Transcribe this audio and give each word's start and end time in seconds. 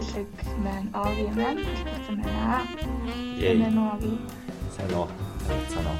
Бэлэг 0.00 0.32
маань 0.64 0.88
Оги 0.96 1.28
маань 1.36 1.60
хэлсэн 1.60 2.16
байна. 2.24 2.64
Энэ 3.36 3.68
Оги. 3.68 4.16
Сайн 4.72 4.92
уу? 4.96 5.08
Сайн 5.44 5.86
уу? 5.92 5.98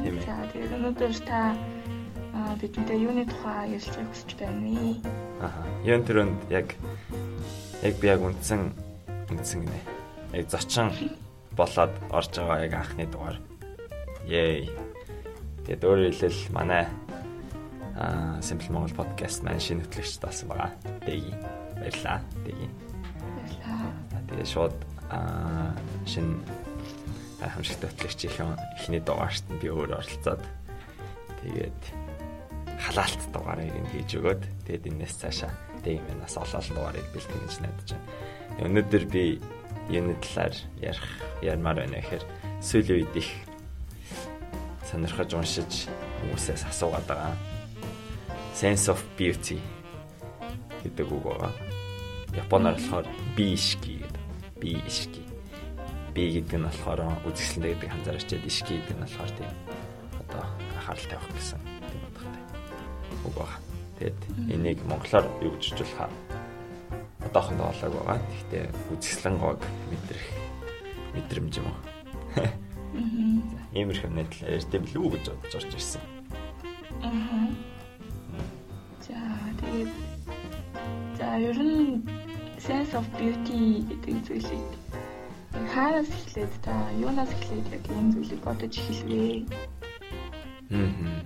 Тийм 0.00 0.16
ээ. 0.16 0.24
За 0.24 0.48
тэгээд 0.48 0.72
өнөөдөр 0.80 1.12
та 1.28 1.52
аа, 2.32 2.56
бидэнтэй 2.56 3.04
юуны 3.04 3.28
тухай 3.28 3.76
ярилцахыг 3.76 4.08
хүсэж 4.08 4.30
байна? 4.40 4.96
Аха. 5.44 5.60
Юун 5.84 6.08
төрөнд 6.08 6.40
яг 6.48 6.72
яг 7.84 7.94
би 8.00 8.08
яг 8.08 8.24
үндсэн 8.24 8.72
үндсэн 9.28 9.68
гинэ. 9.68 9.80
Яг 10.40 10.48
зочин 10.48 10.88
болоод 11.52 11.92
орж 12.08 12.32
байгаа 12.32 12.64
яг 12.64 12.72
анхны 12.80 13.04
дугаар. 13.12 13.36
Yay. 14.24 14.72
Тэгээд 15.68 15.84
өөрөөр 15.84 16.16
хэлбэл 16.16 16.56
манай 16.56 16.88
аа 17.92 18.40
Simple 18.40 18.72
Монгол 18.72 19.04
podcast 19.04 19.44
маань 19.44 19.60
шинэ 19.60 19.84
хөтлөгч 19.84 20.16
таасан 20.16 20.48
байгаа. 20.48 20.72
Дэги. 21.04 21.36
Баярлаа. 21.80 22.20
Дэги. 22.44 22.66
Баярлалаа. 22.68 23.92
Тэгээ 24.28 24.48
шууд 24.48 24.76
аа 25.08 25.72
шинэ 26.04 26.36
гайхамшигтай 27.40 27.88
хөтлөгчийн 27.90 28.58
ихний 28.76 29.00
дугаарт 29.00 29.46
нь 29.48 29.60
би 29.62 29.70
өөр 29.70 29.94
оролцоод 29.94 30.42
тэгээд 31.42 31.80
халаалт 32.82 33.22
дугаарыг 33.32 33.72
нь 33.72 33.90
хийж 33.94 34.10
өгөөд 34.18 34.42
тэгээд 34.66 34.90
энэс 34.90 35.14
цаашаа 35.22 35.52
тэг 35.86 36.02
юм 36.02 36.18
нас 36.18 36.34
олол 36.34 36.68
дугаарыг 36.74 37.06
бэлтгэн 37.14 37.42
гэж 37.46 37.54
найдаж 37.62 37.88
байна. 37.94 38.66
Өнөөдөр 38.66 39.04
би 39.06 39.24
энэ 39.94 40.18
талаар 40.18 40.54
ярих 40.82 41.08
ярмаар 41.40 41.78
байна 41.86 42.02
гэхээр 42.02 42.24
сүүлийн 42.60 42.98
үед 43.06 43.14
их 43.16 43.30
сонирхож 44.90 45.30
уншиж 45.32 45.86
хүмүүсээс 46.20 46.66
асуугаад 46.68 47.06
байгаа. 47.06 47.34
Sense 48.58 48.90
of 48.90 48.98
beauty 49.14 49.62
гэдэг 50.84 51.08
үг 51.10 51.24
байгаа. 51.24 51.52
Японоор 52.34 52.76
болохоор 52.76 53.06
биишки 53.36 54.02
гэдэг. 54.02 54.22
Биишки. 54.60 55.22
Би 56.14 56.22
гэдэг 56.38 56.58
нь 56.58 56.66
болохоор 56.68 57.00
үзэсгэлэнтэй 57.26 57.72
гэдэг 57.74 57.90
ханзаар 57.90 58.16
очиад 58.18 58.44
ишки 58.46 58.72
гэдэг 58.78 58.96
нь 58.96 59.02
болохоор 59.04 59.32
тийм 59.36 59.50
одоо 60.22 60.44
анхаарал 60.76 61.06
тавих 61.08 61.30
гэсэн 61.34 61.60
тийм 61.88 62.02
утгатай 62.08 62.42
үг 63.26 63.34
байгаа. 63.34 63.60
Тэгэд 63.98 64.20
энийг 64.54 64.78
монголоор 64.86 65.26
юу 65.42 65.52
гэж 65.58 65.64
хэлэх 65.74 66.10
одоохондоо 67.26 67.70
болоог 67.70 67.94
байгаа. 68.06 68.18
Гэхдээ 68.18 68.64
үзэсгэлэн 68.94 69.36
гог 69.38 69.60
мэдрэх 69.90 70.26
мэдрэмж 71.14 71.54
юм 71.58 71.66
уу. 71.68 71.78
Иймэрхүү 73.74 74.10
нэтэл 74.10 74.48
ярьдээ 74.48 74.80
билүү 74.80 75.08
гэж 75.18 75.24
бодож 75.28 75.54
орж 75.58 75.70
ирсэн. 75.76 76.02
Аа. 77.04 77.77
Ер 81.48 81.58
нь 81.64 82.04
sense 82.60 82.92
of 82.92 83.06
beauty 83.16 83.80
гэдэг 83.88 84.16
зүйлийг 84.28 84.68
хаанаас 85.72 86.08
эхлээд 86.12 86.52
та 86.60 86.74
юунаас 87.00 87.32
эхлээд 87.32 87.66
яг 87.72 87.84
энэ 87.88 88.12
зүйлийг 88.12 88.40
бодож 88.44 88.74
эхэлвэ? 88.76 89.48
Мм. 90.68 91.24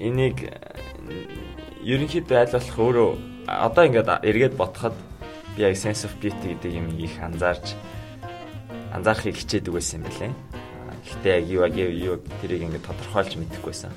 Энийг 0.00 0.38
ерөнхийдөө 1.84 2.38
аль 2.40 2.54
болох 2.56 2.78
өөрөө 2.80 3.10
одоо 3.44 3.84
ингээд 3.84 4.08
эргээд 4.24 4.54
бодоход 4.56 4.96
би 5.52 5.68
яг 5.68 5.76
sense 5.76 6.08
of 6.08 6.16
beauty 6.16 6.56
гэдэг 6.56 6.72
юм 6.72 6.88
их 6.96 7.12
анзаарч 7.20 7.76
анзаарахыг 8.96 9.36
хичээдэг 9.36 9.72
байсан 9.74 10.00
юм 10.00 10.08
байна. 10.08 10.34
Гэхдээ 11.04 11.34
яг 11.36 11.44
юу 11.44 11.60
яг 11.68 11.76
юу 11.76 12.16
тэрийг 12.40 12.64
ингээд 12.72 12.88
тодорхойлж 12.88 13.36
мэдэхгүйсэн. 13.36 13.92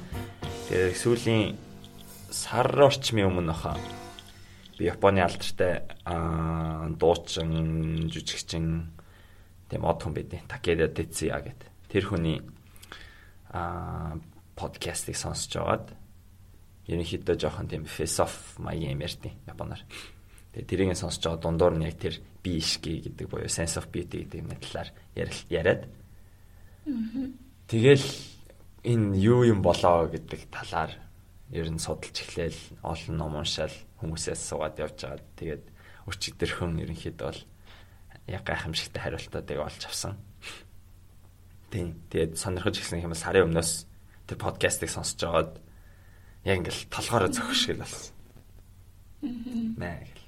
Тэгээд 0.68 1.00
сүүлийн 1.00 1.56
сар 2.32 2.70
орчмын 2.86 3.28
өмнө 3.30 3.54
хаа 3.54 3.78
би 4.78 4.86
Японы 4.90 5.24
алдартай 5.24 5.86
аа 6.04 6.90
дуучин, 7.00 8.10
жүжигчин 8.12 8.68
тийм 9.70 9.86
од 9.88 10.04
хүн 10.04 10.16
бид 10.16 10.36
Такеда 10.48 10.90
Тецуя 10.92 11.40
гэдэг. 11.40 11.70
Тэр 11.88 12.04
хүний 12.10 12.42
аа 13.50 14.20
подкастыг 14.56 15.16
сонсож 15.16 15.56
байгаад 15.56 15.96
ерөнхийдөө 16.92 17.36
жоохон 17.40 17.72
тийм 17.72 17.86
философи 17.88 18.62
маягийн 18.62 19.00
юм 19.00 19.06
ярьдیں۔ 19.08 19.34
Японоор. 19.48 19.82
Тэгээ 20.54 20.68
тэрийг 20.68 20.90
нь 20.92 21.00
сонсож 21.00 21.24
байгаа 21.24 21.42
дундуур 21.42 21.76
нь 21.80 21.88
яг 21.88 21.96
тэр 21.96 22.20
би 22.44 22.60
ишки 22.60 23.00
гэдэг 23.00 23.32
буюу 23.32 23.48
sense 23.48 23.80
of 23.80 23.88
beauty 23.88 24.28
гэдэг 24.28 24.44
юм 24.44 24.52
талаар 24.60 24.90
яриад. 25.16 25.88
Тэгэл 27.72 28.06
энэ 28.84 29.18
юу 29.18 29.48
юм 29.48 29.64
болоо 29.64 30.12
гэдэг 30.12 30.52
талаар 30.52 31.05
ер 31.56 31.72
нь 31.72 31.80
судалж 31.80 32.20
эхлээл 32.20 32.60
олон 32.84 33.16
ном 33.16 33.40
уншаал 33.40 33.72
хүмүүсээс 34.04 34.42
суугаад 34.44 34.76
явж 34.76 35.00
байгаа. 35.08 35.24
Тэгээд 35.40 35.64
өчигдөрхөн 36.12 36.84
ерөнхийдөө 36.84 37.28
бол 37.32 37.42
яг 38.28 38.44
гайхамшигтай 38.44 39.02
хариултуудыг 39.02 39.60
олж 39.64 39.82
авсан. 39.88 40.20
Тийм. 41.72 41.96
Тэгээд 42.12 42.36
сонирхож 42.36 42.76
ирсэн 42.76 43.00
юм 43.00 43.16
сарын 43.16 43.48
өмнөөс 43.48 43.72
тэр 44.28 44.38
подкастыг 44.38 44.92
сонсож 44.92 45.22
байгаад 45.24 45.54
яг 46.44 46.58
ингээл 46.60 46.92
толгоороо 46.92 47.32
зөхөшгөл 47.32 47.82
болсон. 47.82 48.14
Маа 49.80 50.04
гэл. 50.04 50.24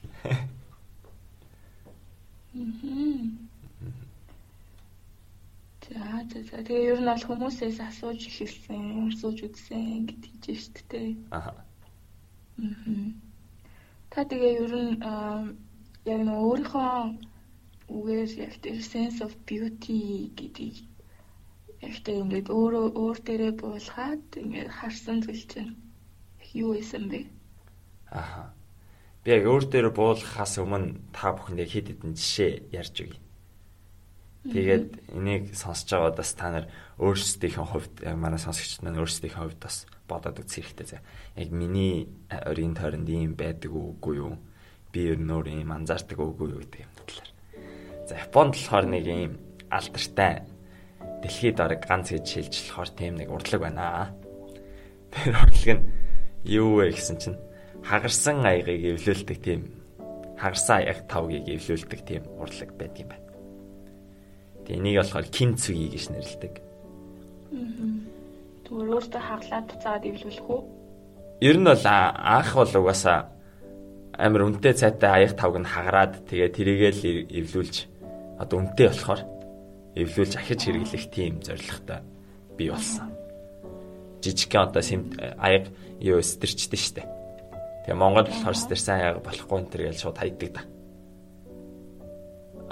За 5.88 6.04
за 6.28 6.40
за 6.44 6.58
тэгээ 6.68 6.90
ер 6.92 7.00
нь 7.00 7.08
бол 7.08 7.24
хүмүүсээс 7.28 7.80
асууж 7.80 8.20
эхэлсэн, 8.28 9.08
асууж 9.08 9.38
үзсэн 9.48 10.04
гэдэг 10.08 10.34
чинь 10.44 10.60
шүү 10.60 10.84
дээ. 10.92 11.10
Аха. 11.32 11.64
Та 14.12 14.20
тэгээ 14.28 14.54
ер 14.68 14.74
нь 14.76 15.00
аа, 15.00 15.48
яг 16.04 16.22
нэг 16.28 16.40
өөрийнхөө 16.44 16.92
үгээр 17.88 18.32
яг 18.46 18.54
тэр 18.60 18.84
sense 18.84 19.24
of 19.24 19.32
beauty 19.48 20.28
гэдэг 20.36 20.76
яг 21.88 21.96
тэр 22.04 22.20
ингээд 22.24 22.48
өөрөө 22.52 22.86
өөр 23.00 23.18
дээрээ 23.24 23.54
буулгаад 23.56 24.26
ингээд 24.44 24.70
харсан 24.76 25.24
зүйл 25.24 25.46
чинь 25.48 25.72
юу 26.52 26.76
исэн 26.76 27.08
бэ? 27.08 27.20
Аха. 28.12 28.52
Би 29.24 29.32
яг 29.40 29.44
өөр 29.48 29.64
дээр 29.72 29.88
буулгахаас 29.96 30.60
өмнө 30.60 31.00
та 31.16 31.32
бүхэнд 31.32 31.64
хэд 31.64 31.88
хэдэн 31.96 32.12
жишээ 32.20 32.52
ярьж 32.76 32.96
өгье. 33.08 33.27
Тэгээд 34.48 35.12
энийг 35.12 35.56
сонсож 35.56 35.92
байгаа 35.92 36.16
бас 36.16 36.32
та 36.34 36.48
нар 36.52 36.66
өөрсдийнхээ 36.98 37.68
хувьд 37.68 37.96
яг 38.08 38.16
манай 38.16 38.40
сонсогчид 38.40 38.82
маань 38.82 39.02
өөрсдийнхээ 39.04 39.44
хувьд 39.44 39.60
бас 39.60 39.86
бодоод 40.08 40.40
үзэх 40.40 40.72
хэрэгтэй 40.72 40.88
зэ. 40.88 41.04
Яг 41.36 41.50
миний 41.52 42.08
өрийн 42.32 42.72
тойронд 42.72 43.10
ийм 43.12 43.36
байдаг 43.36 43.76
үгүй 43.76 44.24
юу? 44.24 44.40
Би 44.96 45.12
ер 45.12 45.20
нь 45.20 45.28
өөр 45.28 45.52
ийм 45.52 45.70
анзаардаг 45.76 46.16
үгүй 46.16 46.48
юу 46.56 46.62
гэдэг 46.64 46.82
юм 46.82 46.94
талаар. 46.96 47.30
За 48.08 48.14
Японд 48.16 48.56
болохоор 48.56 48.88
нэг 48.88 49.06
ийм 49.06 49.34
алдартай 49.68 50.48
дэлхийд 51.22 51.60
орог 51.60 51.84
ганц 51.84 52.16
гэж 52.16 52.26
шилж 52.26 52.56
болохоор 52.72 52.92
тийм 52.96 53.14
нэг 53.20 53.28
урлаг 53.28 53.62
байна. 53.62 54.16
Тэр 55.12 55.36
урлаг 55.36 55.70
нь 55.76 55.84
юу 56.48 56.80
вэ 56.80 56.96
гэсэн 56.96 57.20
чинь 57.20 57.38
хагарсан 57.84 58.48
аягийг 58.48 58.96
эвлүүлдэг 58.96 59.38
тийм 59.44 59.62
хагарсан 60.40 60.88
аяг 60.88 61.04
тавгийг 61.12 61.52
эвлүүлдэг 61.52 62.02
тийм 62.08 62.24
урлаг 62.40 62.72
байдаг 62.80 63.04
юм 63.04 63.12
байна. 63.12 63.27
Тэгээ 64.68 64.80
энийг 64.84 64.98
болохоор 65.00 65.28
кинцуги 65.32 65.88
гэж 65.96 66.04
нэрлэдэг. 66.12 66.54
Тэгвэл 68.68 69.00
өөртөө 69.00 69.24
хаглаад 69.24 69.66
буцаагаад 69.72 70.08
эвлүүлэх 70.12 70.48
үү? 70.52 70.62
Ер 71.40 71.56
нь 71.56 71.70
бол 71.72 71.86
анх 71.88 72.52
бол 72.52 72.74
угаасаа 72.76 73.32
амар 74.12 74.44
үнэтэй 74.44 74.76
цайтай 74.76 75.24
аяг 75.24 75.40
тавг 75.40 75.56
нь 75.56 75.72
хагараад 75.72 76.28
тэгээ 76.28 76.52
тэрийгээл 76.52 77.02
эвлүүлж 77.32 77.76
одоо 78.44 78.58
үнэтэй 78.60 78.88
болохоор 78.92 79.22
эвлүүлж 79.96 80.34
ахиж 80.36 80.60
хэрэглэх 80.68 81.06
тийм 81.16 81.40
зорилготой 81.40 82.04
бий 82.60 82.68
болсон. 82.68 83.08
Жижигхэн 84.20 84.68
одоо 84.68 84.84
сим 84.84 85.16
аяг 85.40 85.72
юу 86.04 86.20
стэрчтэй 86.20 86.76
штэ. 86.76 87.08
Тэгээ 87.88 87.96
Монгол 87.96 88.28
болохоор 88.28 88.58
стэрсэн 88.58 89.00
аяг 89.00 89.24
болохгүй 89.24 89.58
энэ 89.64 89.72
төр 89.72 89.82
гэж 89.88 89.98
шууд 90.04 90.18
хайдаг 90.20 90.50
да. 90.52 90.62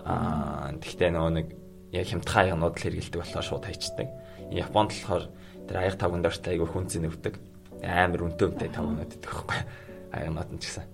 Аа 0.04 0.76
тэгтээ 0.76 1.10
нөгөө 1.16 1.34
нэг 1.40 1.48
яг 1.96 2.08
хямдхан 2.12 2.52
аягнууд 2.52 2.76
л 2.76 2.84
хэрэгэлдэг 2.84 3.20
болохоор 3.24 3.46
шууд 3.48 3.66
хайчдаг. 3.66 4.08
Японд 4.52 4.92
болохоор 4.92 5.26
тэр 5.66 5.78
аяг 5.80 5.96
тавганд 5.96 6.28
ортой 6.28 6.52
айгүй 6.54 6.68
хүнцэн 6.68 7.02
нөвдөг. 7.08 7.36
Амар 7.82 8.22
үнэтэй 8.28 8.48
үнэтэй 8.52 8.70
тавгнууд 8.76 9.12
гэдэг 9.16 9.24
байхгүй. 9.24 9.60
Аягнууд 10.12 10.50
нь 10.52 10.60
ч 10.60 10.64
гэсэн. 10.68 10.86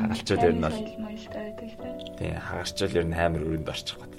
Хагалчууд 0.00 0.44
ер 0.44 0.54
нь 0.54 0.64
бол 0.64 0.78
тий 2.20 2.30
хагарчвал 2.36 2.98
ер 3.00 3.06
нь 3.08 3.16
амар 3.16 3.42
өрөнд 3.44 3.68
орчих. 3.72 3.98
Аа. 3.98 4.10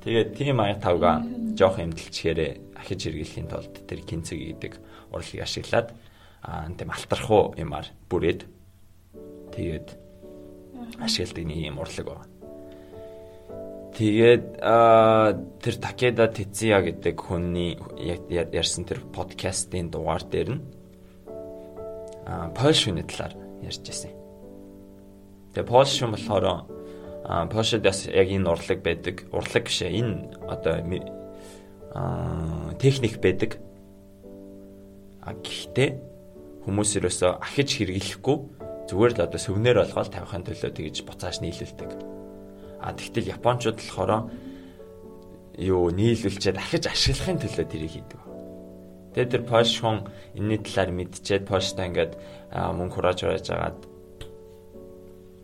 Тэгээд 0.00 0.28
тийм 0.32 0.58
аяг 0.64 0.80
тавга 0.80 1.20
жоох 1.54 1.76
эмдэлчгээрээ 1.76 2.80
ахиж 2.80 3.00
хэрэглэхийн 3.04 3.48
тулд 3.52 3.74
тэр 3.84 4.00
кинцэг 4.00 4.38
гэдэг 4.40 4.72
урлагийг 5.12 5.44
ашиглаад 5.44 5.92
аа 6.40 6.72
тийм 6.72 6.88
алтархуу 6.88 7.52
юмар 7.60 7.84
бүрээд 8.08 8.48
тэгээд 9.52 9.88
ашигладаг 11.04 11.44
нэг 11.44 11.58
юм 11.68 11.78
урлаг 11.84 12.06
байна. 12.08 12.39
Тэгээд 13.96 14.62
тэр 14.62 15.74
Такеда 15.82 16.30
Тецуя 16.30 16.78
гэдэг 16.80 17.16
хүний 17.18 17.74
ярьсан 18.30 18.86
тэр 18.86 19.02
подкастын 19.10 19.90
дугаар 19.90 20.22
дээр 20.22 20.50
нь 20.56 20.62
а 22.30 22.48
Польш 22.54 22.86
хүний 22.86 23.02
талаар 23.02 23.34
ярьж 23.66 23.82
байсан. 23.82 24.14
Тэгээ 25.52 25.66
Польш 25.66 25.98
хүн 25.98 26.14
болохоор 26.14 26.70
Польшд 27.50 27.82
бас 27.82 28.06
яг 28.06 28.28
энэ 28.30 28.46
урлаг 28.46 28.78
байдаг. 28.86 29.26
Урлаг 29.34 29.66
биш 29.66 29.82
ээ. 29.82 29.98
Энэ 29.98 30.14
одоо 30.46 30.78
а 31.94 32.72
техник 32.78 33.18
байдаг. 33.18 33.58
А 35.20 35.34
гэхдээ 35.34 35.90
хүмүүс 36.64 36.90
ерөөсөө 37.02 37.42
ахиж 37.42 37.82
хэрэглэхгүй 37.82 38.38
зүгээр 38.88 39.12
л 39.18 39.24
одоо 39.26 39.40
сүвнэр 39.40 39.82
болгоод 39.82 40.14
тавихын 40.14 40.46
төлөө 40.46 40.70
тэгж 40.70 40.96
буцааш 41.06 41.42
нийлүүлдэг. 41.42 42.19
А 42.80 42.92
тэгтэл 42.96 43.32
японочууд 43.36 43.76
болохоор 43.76 44.12
юу 45.60 45.92
нийлүүлчихэд 45.92 46.56
дахиж 46.56 46.84
ашиглахын 46.88 47.38
төлөө 47.40 47.66
тэрийг 47.68 47.92
хийдэг. 47.92 48.20
Тэгээд 49.12 49.32
тэр 49.36 49.44
Польш 49.44 49.82
хүн 49.82 50.06
энэний 50.38 50.60
талаар 50.64 50.90
мэдчихээд 50.94 51.44
Польштай 51.44 51.86
ингээд 51.90 52.12
мөнгө 52.50 52.94
хурааж 52.94 53.18
хурааж 53.20 53.46
агаад 53.52 53.78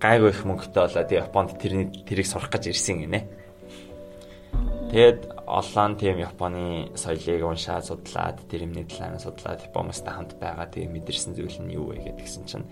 гайгүй 0.00 0.30
их 0.30 0.42
мөнгөтэй 0.46 0.82
болоод 0.86 1.10
Японд 1.10 1.50
тэрний 1.58 1.88
тэрийг 2.06 2.28
сурах 2.30 2.52
гэж 2.52 2.70
ирсэн 2.72 2.96
гинэ. 3.04 3.20
Тэгээд 4.94 5.20
олон 5.50 5.92
тийм 5.98 6.22
Японы 6.22 6.94
соёлыг 6.94 7.42
уншаад 7.42 7.84
судлаад 7.84 8.38
тэр 8.46 8.70
юмны 8.70 8.86
талаар 8.86 9.18
судлаад 9.18 9.66
Японоостай 9.66 10.14
хамт 10.14 10.38
байгаа 10.38 10.70
тийм 10.70 10.94
мэдэрсэн 10.94 11.34
зүйл 11.34 11.58
нь 11.64 11.74
юу 11.74 11.90
вэ 11.90 12.06
гэдгсэн 12.06 12.44
чинь 12.46 12.66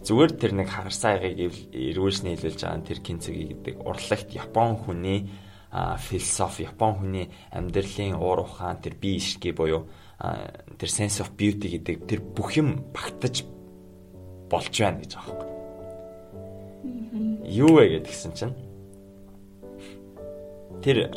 зүгээр 0.00 0.32
тэр 0.40 0.52
нэг 0.56 0.68
хагарсан 0.72 1.20
аягийг 1.20 1.52
эргүүлж 1.76 2.24
нийлүүлж 2.24 2.60
байгаа 2.64 2.88
тэр 2.88 3.00
кинцэги 3.04 3.44
гэдэг 3.52 3.74
урлагт 3.84 4.32
Япон 4.32 4.80
хүний 4.80 5.28
философи, 6.00 6.64
Япон 6.64 6.96
хүний 6.96 7.26
амьдралын 7.52 8.16
уур 8.16 8.48
ухаан, 8.48 8.80
тэр 8.80 8.96
бие 8.96 9.20
ишгэ 9.20 9.52
буюу 9.52 9.84
тэр 10.80 10.88
sense 10.88 11.20
of 11.20 11.36
beauty 11.36 11.76
гэдэг 11.76 12.08
тэр 12.08 12.24
бүх 12.24 12.56
юм 12.56 12.80
багтаж 12.96 13.44
болж 14.48 14.72
байна 14.72 15.04
гэж 15.04 15.12
юм. 15.20 15.36
Юу 17.44 17.76
вэ 17.76 18.00
гэдгсэн 18.00 18.32
чинь 18.32 18.56
тэр 20.80 21.12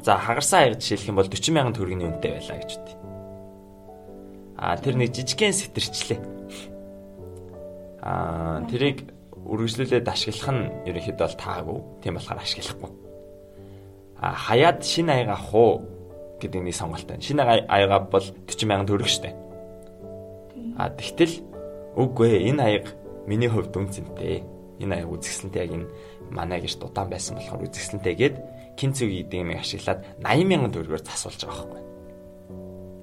за 0.00 0.16
хагарсан 0.16 0.72
аяг 0.72 0.80
жишээлх 0.80 1.08
юм 1.12 1.20
бол 1.20 1.28
40 1.28 1.52
сая 1.52 1.68
төгрөгийн 1.68 2.08
үнэтэй 2.08 2.32
байлаа 2.32 2.58
гэж 2.64 2.70
үтээ. 2.80 2.96
А 4.56 4.76
тэр 4.80 4.96
нэг 4.96 5.12
жижигхэн 5.12 5.52
сэтэрчлээ 5.52 6.39
Аа 8.00 8.64
тэрийг 8.68 9.12
үргэлжлүүлээд 9.44 10.08
ашиглах 10.08 10.50
нь 10.52 10.62
ерөнхийдөө 10.88 11.26
бол 11.26 11.40
таагүй. 11.40 11.78
Тийм 12.00 12.14
болохоор 12.16 12.40
ашиглахгүй. 12.40 12.90
А 14.20 14.32
хаяад 14.36 14.84
шинэ 14.84 15.12
аяга 15.12 15.36
авах 15.36 15.54
уу 15.54 15.72
гэдэг 16.40 16.60
нэг 16.64 16.76
сонголт 16.76 17.08
байна. 17.08 17.24
Шинэ 17.24 17.42
аяга 17.68 17.98
бол 18.04 18.26
40 18.48 18.68
сая 18.68 18.84
төгрөг 18.88 19.08
штэ. 19.08 19.32
А 20.76 20.88
тэгтэл 20.92 21.44
үгүй 21.96 22.48
энэ 22.52 22.62
аяг 22.64 22.86
миний 23.28 23.48
хувьд 23.48 23.76
үнцэнтэй. 23.76 24.44
Энэ 24.80 25.04
аяг 25.04 25.08
үзэсгэлэнтэй 25.12 25.60
яг 25.60 25.72
энэ 25.76 25.88
манай 26.32 26.60
гэж 26.60 26.80
дутаан 26.80 27.08
байсан 27.12 27.36
болохоор 27.36 27.68
үзэсгэлэнтэй 27.68 28.14
гээд 28.16 28.36
кинцүү 28.80 29.08
гэдэг 29.08 29.40
юм 29.40 29.52
ашиглаад 29.56 30.00
80 30.24 30.48
сая 30.48 30.72
төгрөгөөр 30.72 31.04
засуулж 31.04 31.40
байгаа 31.44 31.68
байхгүй. 31.68 31.82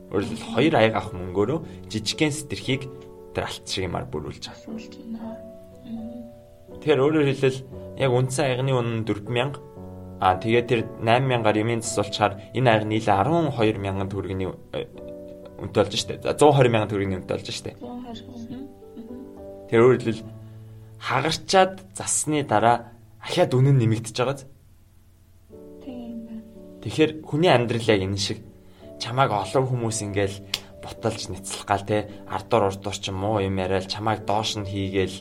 Өөрөлд 0.08 0.44
хоёр 0.54 0.74
аяг 0.74 0.94
авах 0.98 1.14
мөнгөөрөө 1.14 1.60
жижигхэн 1.92 2.34
сэтэрхийг 2.34 2.82
шиг 3.46 3.86
юмар 3.86 4.10
бүрүүлж. 4.10 4.44
Асуулж 4.50 4.94
байна. 4.98 5.38
Тэгэхээр 6.82 7.04
өөрөөр 7.04 7.28
хэлбэл 7.30 7.60
яг 8.02 8.12
үндсэн 8.14 8.46
аягны 8.48 8.74
үнэ 8.74 9.06
4000 9.06 9.60
аа 10.18 10.42
тэгээд 10.42 10.66
тэр 10.66 10.82
8000-аар 11.02 11.58
ямын 11.62 11.82
засуулчаар 11.86 12.34
энэ 12.58 12.70
аяг 12.74 12.84
нийлээ 12.90 13.14
12000 13.14 14.10
төгрөгийн 14.10 14.50
үнэтэй 15.62 15.82
болж 15.86 15.94
штэ. 15.94 16.22
За 16.26 16.34
120000 16.34 16.90
төгрөгийн 16.90 17.18
үнэтэй 17.22 17.38
болж 17.38 17.50
штэ. 17.54 17.78
120. 17.78 19.70
Тэр 19.70 19.80
өөрөөр 19.84 20.02
хэлбэл 20.02 20.26
хагарчаад 20.98 21.74
засны 21.94 22.42
дараа 22.44 22.94
ахаад 23.22 23.52
үнэн 23.54 23.78
нэмэгдэж 23.78 24.16
байгааз. 24.18 24.42
Тэгэхээр 26.82 27.12
хүний 27.26 27.52
амьдрал 27.52 27.86
яг 27.90 28.02
энэ 28.02 28.18
шиг 28.18 28.40
чамааг 29.02 29.32
олон 29.34 29.66
хүмүүс 29.68 30.02
ингээл 30.08 30.38
буталж 30.88 31.28
нэцлэх 31.28 31.68
гал 31.68 31.84
те 31.84 32.08
ардуур 32.32 32.72
урдуур 32.72 32.96
ч 32.96 33.12
муу 33.12 33.44
юм 33.44 33.60
яриад 33.60 33.92
чамайг 33.92 34.24
доош 34.24 34.56
нь 34.56 34.66
хийгээл 34.66 35.18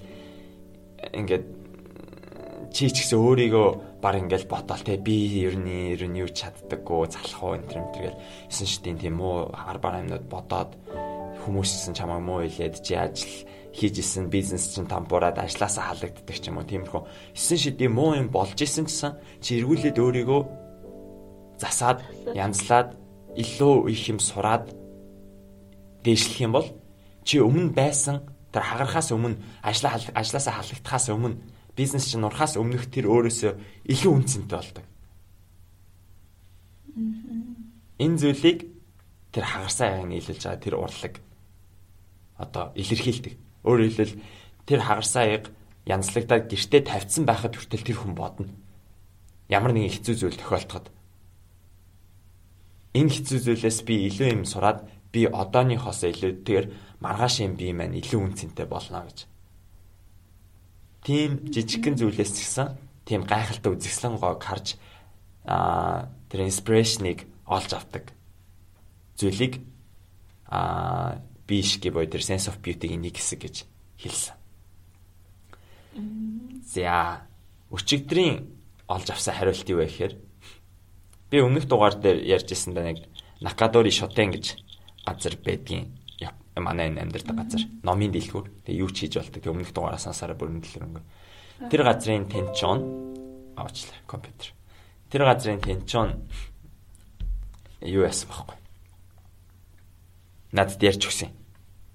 ингээд 1.13 1.45
чи 2.71 2.91
ч 2.93 3.03
гэсэн 3.03 3.19
өөрийгөө 3.19 4.01
баг 4.05 4.15
ингээл 4.21 4.47
ботол 4.47 4.83
те 4.85 5.01
би 5.01 5.43
ер 5.43 5.57
нь 5.57 5.97
ер 5.97 6.03
нь 6.07 6.21
юу 6.21 6.31
чаддаггүй 6.31 7.09
залах 7.09 7.43
уу 7.43 7.57
энэ 7.57 7.69
төр 7.73 7.83
гэл. 7.97 8.21
Эсэн 8.53 8.69
шидийн 8.69 8.99
тийм 9.01 9.17
муу 9.17 9.49
ар 9.51 9.81
бар 9.81 10.05
юмнууд 10.05 10.29
бодоод 10.29 10.77
хүмүүс 11.43 11.71
гэсэн 11.73 11.95
чамайг 11.97 12.21
муу 12.21 12.45
хэлээд 12.45 12.77
чи 12.85 12.95
ажил 12.95 13.35
хийж 13.73 13.95
исэн 14.01 14.29
бизнес 14.29 14.77
чинь 14.77 14.89
тамбураад 14.89 15.41
ажилласаа 15.41 15.89
халагддаг 15.89 16.37
ч 16.37 16.45
юм 16.53 16.61
уу 16.61 16.69
тиймэрхүү. 16.69 17.03
Эсэн 17.33 17.59
шидийн 17.59 17.93
муу 17.97 18.13
юм 18.13 18.29
болж 18.29 18.61
исэн 18.61 18.85
гэсэн 18.85 19.41
чи 19.41 19.57
эргүүлээд 19.61 19.97
өөрийгөө 19.97 20.41
засаад 21.57 22.05
янзлаад 22.37 22.93
илүү 23.41 23.75
их 23.89 24.03
юм 24.13 24.21
сураад 24.21 24.69
дээшлэх 26.07 26.39
юм 26.47 26.53
бол 26.55 26.69
чи 27.27 27.43
өмнө 27.43 27.75
байсан 27.75 28.23
тэр 28.55 28.63
хагарахаас 28.63 29.11
өмнө 29.11 29.43
ажлаа 29.67 29.99
ажилласаа 30.15 30.63
халагдахаас 30.63 31.11
өмнө 31.11 31.43
бизнес 31.75 32.07
чинь 32.07 32.23
нурахаас 32.23 32.55
өмнөх 32.57 32.87
тэр 32.89 33.11
өөрөөсөө 33.11 33.53
илүү 33.91 34.13
үнцэнтэй 34.15 34.57
болдог. 34.57 34.87
Энэ 37.99 38.17
зүйлийг 38.23 38.59
тэр 39.35 39.45
хагарсан 39.45 39.87
аяг 39.91 40.07
нийлүүлж 40.09 40.43
байгаа 40.47 40.65
тэр 40.65 40.75
урлаг 40.81 41.15
одоо 42.41 42.73
илэрхийлдэг. 42.73 43.35
Өөрөөр 43.67 43.89
хэлбэл 43.93 44.15
тэр 44.65 44.81
хагарсан 44.81 45.23
аяг 45.29 45.45
янзлагдаад 45.85 46.49
гэртээ 46.49 46.83
тавьсан 46.89 47.29
байхад 47.29 47.53
хүртэл 47.53 47.85
тэр 47.85 47.99
хүн 48.01 48.15
бодно. 48.17 48.49
Ямар 49.53 49.77
нэгэн 49.77 49.93
хэцүү 49.93 50.15
зүйл 50.17 50.41
тохиолдоход 50.41 50.89
энэ 52.97 53.13
хэцүү 53.13 53.39
зүйлээс 53.45 53.79
би 53.85 54.09
илүү 54.09 54.29
юм 54.33 54.43
сураад 54.49 54.89
би 55.17 55.25
одооныхоос 55.25 56.05
илүүтэйгээр 56.13 56.67
маргааш 57.01 57.41
юм 57.41 57.57
би 57.57 57.73
маань 57.73 57.97
илүү 57.97 58.21
үнцэнтэй 58.21 58.69
болно 58.69 59.09
гэж. 59.09 59.25
Тийм 61.09 61.49
жижигхэн 61.49 61.97
зүйлээс 61.97 62.33
гисэн 62.37 62.77
тийм 63.09 63.25
гайхалтай 63.25 63.73
үзэсгэлэн 63.73 64.21
гоог 64.21 64.45
харж 64.45 64.77
аа 65.49 66.13
тэр 66.29 66.45
инспирэшнийг 66.45 67.25
олж 67.49 67.71
авдаг 67.73 68.13
зүйлийг 69.17 69.65
аа 70.53 71.23
биш 71.49 71.81
гэ 71.81 71.95
боy 71.95 72.05
тэр 72.11 72.21
sense 72.21 72.51
of 72.53 72.61
beauty-ийн 72.61 73.01
нэг 73.01 73.17
хэсэг 73.17 73.41
гэж 73.41 73.57
хэлсэн. 73.97 74.37
За 76.67 77.25
өчигдрийн 77.73 78.53
олж 78.91 79.09
авсан 79.09 79.33
хариулт 79.33 79.65
юу 79.71 79.81
вэ 79.81 79.87
гэхээр 79.89 80.15
би 81.31 81.37
өмнөх 81.41 81.65
дугаар 81.71 81.97
дээр 81.97 82.21
ярьж 82.27 82.53
ирсэн 82.53 82.75
да 82.75 82.85
нэг 82.85 83.07
Накадори 83.41 83.91
Шотен 83.91 84.33
гэж 84.33 84.66
газар 85.07 85.35
байдгийн 85.39 85.95
манай 86.57 86.89
энэ 86.91 87.03
амьдардаг 87.07 87.37
газар 87.37 87.63
номын 87.83 88.13
дэлгүүр. 88.13 88.67
Тэгээ 88.67 88.81
юу 88.83 88.91
ч 88.91 89.07
хийж 89.07 89.21
болдог. 89.21 89.41
Тэгээ 89.41 89.53
өмнөх 89.55 89.73
дугаараас 89.73 90.05
сансараа 90.09 90.37
бүрэн 90.37 90.61
дэлгүүр 90.61 91.05
тэр 91.71 91.83
газрын 91.83 92.29
тенчон 92.29 92.81
авчлаа 93.57 93.97
компьютер. 94.07 94.53
Тэр 95.11 95.25
газрын 95.25 95.61
тенчон 95.61 96.29
юу 97.81 98.05
яасан 98.05 98.29
бэхгүй 98.29 98.57
надад 100.53 100.83
ярьж 100.83 101.09
өгсөн. 101.09 101.33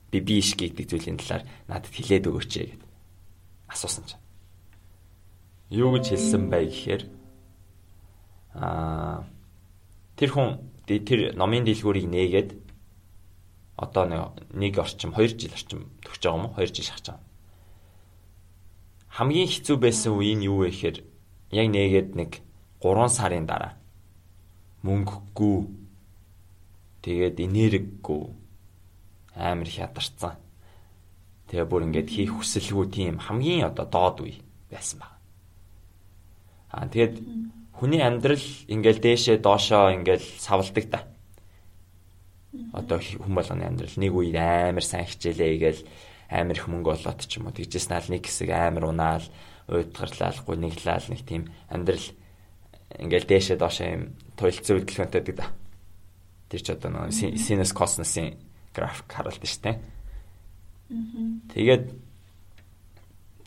Би 0.10 0.20
биш 0.20 0.58
гэдэг 0.58 0.86
зүйлийн 0.89 1.18
талаар 1.22 1.46
надад 1.70 1.94
хэлээд 1.94 2.27
өгөөч 2.27 2.51
гэд. 2.58 2.84
Асуусан 3.70 4.06
чинь 4.10 4.22
юу 5.70 5.94
гэж 5.94 6.18
хэлсэн 6.18 6.50
бай 6.50 6.65
гэхээр 6.65 7.03
аа 8.58 9.24
тэр 10.18 10.30
хүн 10.34 10.50
тэр 10.86 11.38
номын 11.38 11.63
дэлгүүрийг 11.63 12.10
нээгээд 12.10 12.50
одоо 13.82 14.06
нэг 14.54 14.78
орчим 14.78 15.12
2 15.18 15.42
жил 15.42 15.54
орчим 15.58 15.90
төгсөж 16.06 16.22
байгаа 16.22 16.38
юм 16.38 16.46
уу? 16.46 16.56
2 16.62 16.70
жил 16.70 16.86
шахаж 16.86 17.06
байгаа. 17.10 17.26
Хамгийн 19.10 19.50
хэцүү 19.50 19.78
байсан 19.82 20.14
үе 20.14 20.38
нь 20.38 20.46
юу 20.46 20.62
вэ 20.62 20.70
гэхээр 20.70 20.98
яг 21.58 21.68
нээгээд 21.74 22.10
нэг 22.14 22.32
3 22.86 23.10
сарын 23.10 23.50
дараа 23.50 23.74
мөнгөгүй 24.86 25.58
тэгээд 27.02 27.38
энергигүй 27.42 28.24
амар 29.34 29.70
хядарсан. 29.70 30.38
Тэгээ 31.50 31.66
бүр 31.66 31.86
ингээд 31.90 32.10
хийх 32.14 32.38
хүсэлгүй 32.38 32.86
тийм 32.94 33.18
хамгийн 33.18 33.66
одоо 33.66 33.86
доод 33.90 34.18
үе 34.22 34.38
байсан 34.70 35.02
баг. 35.02 35.14
Аа 36.70 36.86
тэгээд 36.86 37.18
хүний 37.82 38.02
амьдрал 38.06 38.46
ингээл 38.70 39.02
дээшээ 39.02 39.38
доошоо 39.42 39.90
ингээл 39.98 40.26
савладаг 40.38 40.86
та 40.88 41.11
одоо 42.74 43.00
хүн 43.00 43.36
болгоны 43.36 43.63
амьдрал 43.63 43.96
нэг 43.96 44.12
үед 44.12 44.36
амар 44.36 44.84
сайн 44.84 45.08
хичээлээ 45.08 45.58
гээл 45.60 45.81
амар 46.31 46.58
их 46.60 46.67
мөнгө 46.67 46.91
олоод 47.00 47.20
ч 47.24 47.39
юм 47.39 47.48
уу 47.48 47.55
тэгжээс 47.55 47.88
наал 47.88 48.08
нэг 48.12 48.27
хэсэг 48.27 48.50
амар 48.51 48.91
унаал 48.91 49.25
уйдгарлаалгүй 49.72 50.55
нэглаал 50.60 51.08
нэг 51.08 51.22
тийм 51.24 51.48
амьдрал 51.72 52.08
ингээл 53.00 53.27
дээшээ 53.27 53.58
доошоо 53.60 53.88
юм 53.88 54.03
туйлцсан 54.36 54.84
хөдөлгөөнтэй 54.84 55.22
гэдэг. 55.24 55.48
Тэр 56.51 56.62
ч 56.62 56.67
одоо 56.75 56.91
нэг 56.91 57.15
синус 57.15 57.72
косносын 57.72 58.36
график 58.75 59.08
харуулдаг 59.08 59.48
шүү 59.48 59.63
дээ. 59.63 59.77
Тэгээд 61.55 61.86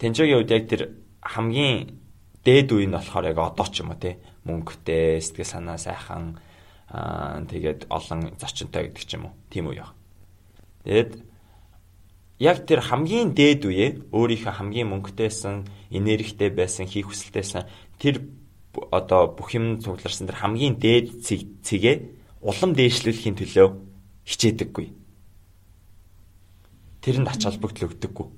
тэнцогийн 0.01 0.39
үед 0.41 0.51
яг 0.53 0.65
тэр 0.65 0.83
хамгийн 1.21 2.01
дээд 2.41 2.73
үе 2.73 2.89
нь 2.89 2.97
болохоор 2.97 3.29
яг 3.29 3.39
одоо 3.41 3.69
ч 3.69 3.85
юм 3.85 3.93
уу 3.93 4.01
тий 4.01 4.17
мөнгөтэй 4.49 5.21
сэтгэл 5.21 5.49
санаа 5.49 5.77
сайхан 5.77 6.41
аа 6.89 7.45
тэгээд 7.49 7.89
олон 7.89 8.37
зочинтой 8.37 8.91
гэдэг 8.91 9.05
ч 9.05 9.17
юм 9.17 9.31
уу 9.31 9.35
тийм 9.49 9.73
үе 9.73 9.81
яг. 9.85 9.93
Тэгээд 10.85 11.13
яг 12.39 12.59
тэр 12.69 12.81
хамгийн 12.85 13.33
дээд 13.33 13.63
үе 13.65 13.87
өөрийнхөө 14.13 14.53
хамгийн 14.53 14.91
мөнгөтэйсэн 14.93 15.65
энергитэй 15.95 16.51
байсан 16.53 16.85
хийх 16.85 17.09
хүсэлтэйсэн 17.09 17.65
тэр 17.97 18.21
одоо 18.91 19.33
бүх 19.33 19.55
юм 19.55 19.81
цугларсан 19.81 20.29
тэр 20.29 20.39
хамгийн 20.43 20.77
дээд 20.77 21.25
цэг 21.25 21.41
цэгээ 21.63 21.97
улам 22.43 22.77
дээшлүүлэхийн 22.77 23.39
төлөө 23.39 23.69
хичээдэггүй. 24.29 24.87
Тэрэнд 27.01 27.29
ач 27.29 27.41
холбогдол 27.45 27.89
өгдөггүй. 27.89 28.29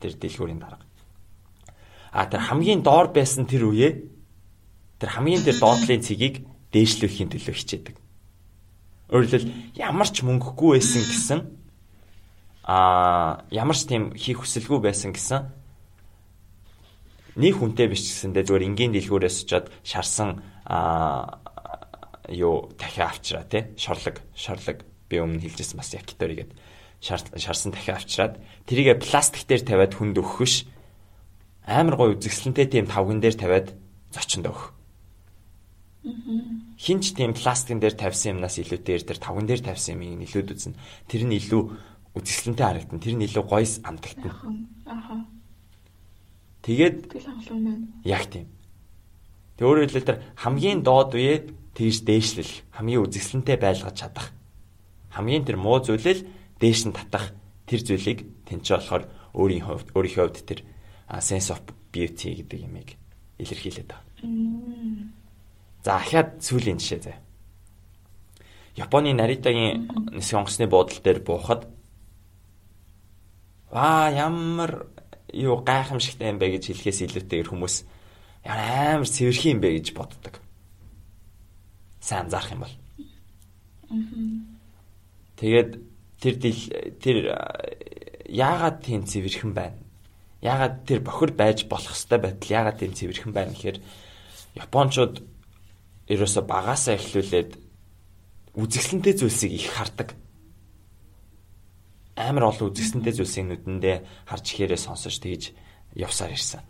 Тэр 0.00 0.12
дэлгүүрийн 0.16 0.60
дарга. 0.60 0.84
А 2.12 2.26
тэр 2.26 2.40
хамгийн 2.40 2.82
доор 2.82 3.12
байсан 3.12 3.46
тэр 3.46 3.68
үе 3.68 4.08
тэр 4.98 5.10
хамгийн 5.12 5.44
тэр 5.44 5.56
доотлын 5.60 6.02
цэгийг 6.02 6.44
дээшлүүлэхийн 6.72 7.32
төлөө 7.32 7.54
хичээдэг. 7.56 7.96
Өөрөлдөл 9.08 9.46
ямар 9.78 10.08
ч 10.12 10.20
мөнгөгүй 10.20 10.76
байсан 10.76 11.02
гэсэн 11.04 11.40
а 12.68 13.44
ямар 13.48 13.76
ч 13.76 13.88
тийм 13.88 14.12
хийх 14.12 14.44
хүсэлгүй 14.44 14.84
байсан 14.84 15.16
гэсэн 15.16 15.48
нэг 17.40 17.54
хүнтэй 17.56 17.88
биш 17.88 18.04
гэсэндээ 18.04 18.44
зүгээр 18.44 18.68
энгийн 18.68 18.92
дэлгүүрээс 18.92 19.48
очиод 19.48 19.72
шарсан 19.80 20.44
а 20.68 21.40
юу 22.28 22.68
дахиад 22.76 23.16
авчраа 23.16 23.48
тий 23.48 23.72
шорлог 23.80 24.20
шорлог 24.36 24.84
би 25.08 25.16
өмнө 25.16 25.40
хэлжсэн 25.40 25.80
бас 25.80 25.96
якитори 25.96 26.44
гээд 26.44 26.52
шарсан 27.00 27.72
дахиад 27.72 28.04
авчраад 28.04 28.34
тэрийгэ 28.68 29.00
пластик 29.00 29.48
дээр 29.48 29.64
тавиад 29.64 29.96
хүнд 29.96 30.20
өгөх 30.20 30.44
биш 30.44 30.68
амар 31.64 31.96
гой 31.96 32.08
үзэсгэлэнтэй 32.16 32.66
тийм 32.68 32.84
тавган 32.84 33.24
дээр 33.24 33.36
тавиад 33.36 33.72
зочинд 34.12 34.48
өгөх. 34.48 34.77
Хинч 36.78 37.12
тийм 37.14 37.34
пластикын 37.34 37.80
дээр 37.82 37.96
тавьсан 37.98 38.38
юмнаас 38.38 38.56
илүүтэйгээр 38.62 39.04
тэр 39.04 39.18
тавган 39.18 39.46
дээр 39.46 39.62
тавьсан 39.66 39.98
юмыг 39.98 40.28
илүүд 40.28 40.48
үзнэ. 40.54 40.78
Тэр 41.10 41.22
нь 41.26 41.36
илүү 41.36 41.62
үзэсгэлэнтэй 42.14 42.66
харагдана. 42.66 43.02
Тэр 43.02 43.14
нь 43.18 43.26
илүү 43.26 43.44
гойс 43.44 43.82
амтагдана. 43.82 44.38
Аха. 44.86 45.26
Тэгээд 46.62 46.98
яг 48.06 48.24
тийм. 48.30 48.46
Тэг 49.58 49.64
өөрөөр 49.66 49.90
хэлбэл 49.90 50.08
тэр 50.08 50.22
хамгийн 50.38 50.80
доод 50.86 51.12
үе 51.18 51.50
тийш 51.74 52.06
дээшлэл 52.06 52.52
хамгийн 52.78 53.04
үзэсгэлэнтэй 53.06 53.56
байлгаж 53.58 53.96
чадах. 53.98 54.30
Хамгийн 55.10 55.42
тэр 55.42 55.58
муу 55.58 55.82
зүйлэл 55.82 56.26
дээш 56.62 56.86
нь 56.86 56.94
татах 56.94 57.34
тэр 57.66 57.82
зүйлийг 57.82 58.18
тэнцээ 58.46 58.76
болохоор 58.78 59.04
өөрийн 59.34 59.64
хувьд 59.66 59.88
өөрийнхөө 59.94 60.24
хувьд 60.30 60.46
тэр 60.46 60.60
sense 61.18 61.50
of 61.50 61.62
beauty 61.90 62.38
гэдэг 62.38 62.58
юмыг 62.66 62.94
илэрхийлээд 63.38 63.88
байгаа. 63.90 65.17
За 65.84 65.96
ахаад 65.96 66.42
сүүлийн 66.42 66.78
жишээ 66.78 67.00
заяа. 67.00 67.20
Японы 68.78 69.12
Наритагийн 69.14 69.90
нисэх 70.14 70.38
онгоцны 70.38 70.66
буудлын 70.66 71.02
дээр 71.02 71.20
буухад 71.22 71.66
аа 73.70 74.10
ямар 74.10 74.86
юу 75.32 75.60
гайхамшигтай 75.62 76.30
юм 76.30 76.38
бэ 76.38 76.56
гэж 76.56 76.72
хэлэхээс 76.72 77.04
илүүтэйгээр 77.04 77.50
хүмүүс 77.50 77.74
ямар 78.46 79.02
амар 79.02 79.08
цэвэрхэн 79.10 79.52
юм 79.58 79.60
бэ 79.60 79.68
гэж 79.76 79.86
боддог. 79.92 80.34
Сайн 82.00 82.26
анзаарах 82.26 82.54
юм 82.54 82.62
бол. 82.64 82.74
Тэгээд 85.36 85.70
тэр 86.22 86.34
тэр 87.02 87.16
яагаад 88.26 88.76
тийм 88.82 89.04
цэвэрхэн 89.04 89.52
байна? 89.52 89.78
Яагаад 90.40 90.86
тэр 90.86 91.00
бохир 91.02 91.34
байж 91.34 91.66
болох 91.66 91.92
хэвээр 91.92 92.22
байтал 92.22 92.54
яагаад 92.56 92.78
тийм 92.78 92.92
цэвэрхэн 92.94 93.32
байна 93.34 93.52
гэхээр 93.52 93.78
Япончууд 94.54 95.22
ерөөсө 96.08 96.40
багасаа 96.48 96.96
эхлүүлээд 96.96 97.50
үзэсгэлэнтэй 98.58 99.14
зүйлсийг 99.16 99.52
их 99.52 99.68
хардаг 99.72 100.16
амар 102.18 102.50
олон 102.50 102.74
үзэсгэлэнтэй 102.74 103.14
зүйлсийг 103.14 103.46
нүдэндээ 103.46 103.96
харж 104.26 104.44
ихээрээ 104.50 104.80
сонсож 104.80 105.14
тэгж 105.22 105.54
явсаар 105.94 106.34
ирсэн. 106.34 106.62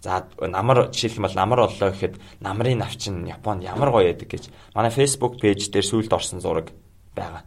За 0.00 0.30
намар 0.38 0.94
жишээлбэл 0.94 1.34
намар 1.34 1.66
боллоо 1.66 1.90
гэхэд 1.90 2.14
намрын 2.38 2.78
навчин 2.78 3.26
Японд 3.26 3.66
ямар 3.66 3.90
гоё 3.90 4.14
яадаг 4.14 4.30
гэж 4.30 4.44
манай 4.74 4.94
Facebook 4.94 5.42
пэйж 5.42 5.74
дээр 5.74 5.82
сүүлд 5.82 6.14
орсон 6.14 6.38
зураг 6.38 6.70
байгаа. 7.18 7.42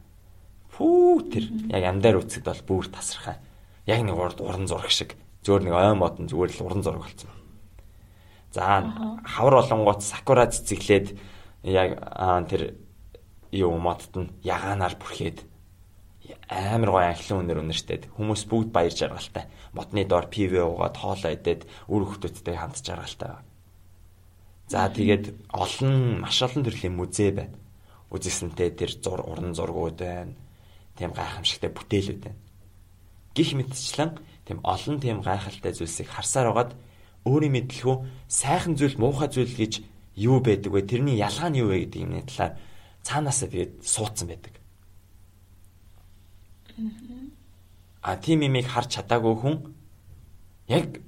Фүү 0.76 1.32
тэр 1.32 1.46
яг 1.72 1.84
амдаар 1.88 2.20
үцэд 2.20 2.44
бол 2.44 2.62
бүр 2.68 2.86
тасархай. 2.92 3.40
Яг 3.88 4.04
нэг 4.04 4.20
урд 4.20 4.44
уран 4.44 4.68
зураг 4.68 4.92
шиг 4.92 5.16
зөөр 5.48 5.64
нэг 5.64 5.74
ой 5.80 5.96
модон 5.96 6.28
зүгээр 6.28 6.52
л 6.60 6.66
уран 6.68 6.84
зураг 6.84 7.08
болсон. 7.08 7.32
За 8.52 8.84
хавар 9.24 9.64
болонгоот 9.64 10.04
сакура 10.04 10.48
цэцэглээд 10.52 11.16
яг 11.64 12.00
тэр 12.52 12.76
юу 13.52 13.80
модт 13.80 14.12
нь 14.16 14.32
ягаанаар 14.44 14.96
бүрхээд 15.00 15.48
амар 16.52 16.92
гоё 16.92 17.08
анхлын 17.12 17.48
үнээр 17.48 17.64
үнэртэй. 17.64 18.12
Хүмүүс 18.12 18.44
бүгд 18.52 18.70
баяр 18.76 18.92
жаргалтай. 18.92 19.48
Модны 19.72 20.04
доор 20.04 20.28
пив 20.28 20.52
уугаад 20.52 20.96
хоолоо 21.00 21.32
идээд 21.32 21.64
үр 21.88 22.04
хөвгтөдтэй 22.04 22.56
хамт 22.60 22.84
жаргалтай. 22.84 23.40
За 24.68 24.88
тэгээд 24.88 25.52
олон 25.52 26.24
маш 26.24 26.40
олон 26.44 26.64
төрлийн 26.64 26.96
музей 26.96 27.32
байна. 27.32 27.56
Үзэсэнтэй 28.12 28.72
тэр 28.76 28.92
зур 29.00 29.24
уран 29.24 29.56
зургууд 29.56 30.00
байна. 30.00 30.36
Тийм 30.96 31.16
гайхамшигтай 31.16 31.72
бүтээлүүд 31.72 32.20
байна. 32.24 32.40
Гих 33.36 33.56
мэтчлэн 33.56 34.20
тийм 34.48 34.60
олон 34.64 35.00
тийм 35.00 35.24
гайхалтай 35.24 35.72
зүйлсийг 35.76 36.12
харсаар 36.12 36.52
байгаад 36.52 36.72
өөрийн 37.26 37.54
мэдлэхүү 37.54 37.96
сайхан 38.28 38.74
зүйл 38.78 38.98
муухай 38.98 39.30
зүйл 39.30 39.54
гэж 39.54 39.74
юу 40.18 40.42
байдаг 40.42 40.74
вэ? 40.74 40.82
Тэрний 40.86 41.18
ялгаа 41.22 41.50
нь 41.54 41.62
юу 41.62 41.70
вэ 41.70 41.86
гэдэг 41.86 42.02
юмны 42.02 42.22
талаар 42.26 42.58
цаанаасаа 43.06 43.50
тэгээд 43.50 43.74
суудсан 43.86 44.28
байдаг. 44.28 44.54
А 48.02 48.18
тийм 48.18 48.42
имийг 48.42 48.66
харж 48.66 48.98
чадаагүй 48.98 49.36
хүн 49.38 49.56
яг 50.68 51.02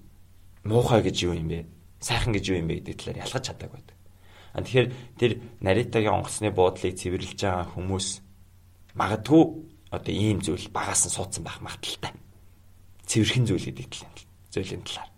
муухай 0.64 1.02
гэж 1.02 1.18
юу 1.26 1.34
юм 1.34 1.50
бэ? 1.50 1.66
Сайхан 1.98 2.34
гэж 2.34 2.46
юу 2.54 2.58
юм 2.62 2.70
бэ 2.70 2.86
гэдэг 2.86 2.96
талаар 3.02 3.24
ялгаж 3.26 3.44
чадаагүй 3.50 3.78
байдаг. 3.82 3.98
А 4.54 4.62
тэгэхээр 4.62 4.88
тэр 5.18 5.32
наритагийн 5.66 6.14
онгоцны 6.14 6.54
буудлыг 6.54 6.94
цэвэрлж 6.94 7.42
байгаа 7.42 7.74
хүмүүс 7.74 8.08
магадгүй 8.94 9.44
одоо 9.90 10.14
ийм 10.14 10.46
зүйл 10.46 10.70
багаас 10.70 11.10
нь 11.10 11.14
суудсан 11.14 11.42
байх 11.42 11.58
магадaltaй. 11.62 12.14
Цэвэрхэн 13.10 13.46
зүйл 13.50 13.66
гэдэг 13.66 13.88
талаар 13.90 14.22
зүйлийн 14.54 14.86
талаар. 14.86 15.13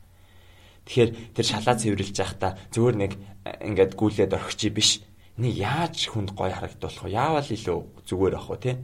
Тэгэхээр 0.85 1.11
тэр 1.33 1.45
шалаа 1.45 1.75
цэвэрлж 1.75 2.13
байхдаа 2.13 2.51
зөвөр 2.69 2.95
нэг 2.95 3.11
ингээд 3.45 3.93
гүйлээд 3.97 4.37
орхичи 4.37 4.69
биш. 4.69 5.01
Нэг 5.41 5.53
яаж 5.57 6.13
хүнд 6.13 6.37
гой 6.37 6.53
харагдуулах 6.53 7.03
вэ? 7.03 7.13
Яавал 7.13 7.49
илүү 7.49 7.79
зүгээр 8.05 8.35
ах 8.37 8.47
вэ, 8.53 8.57
тий? 8.61 8.75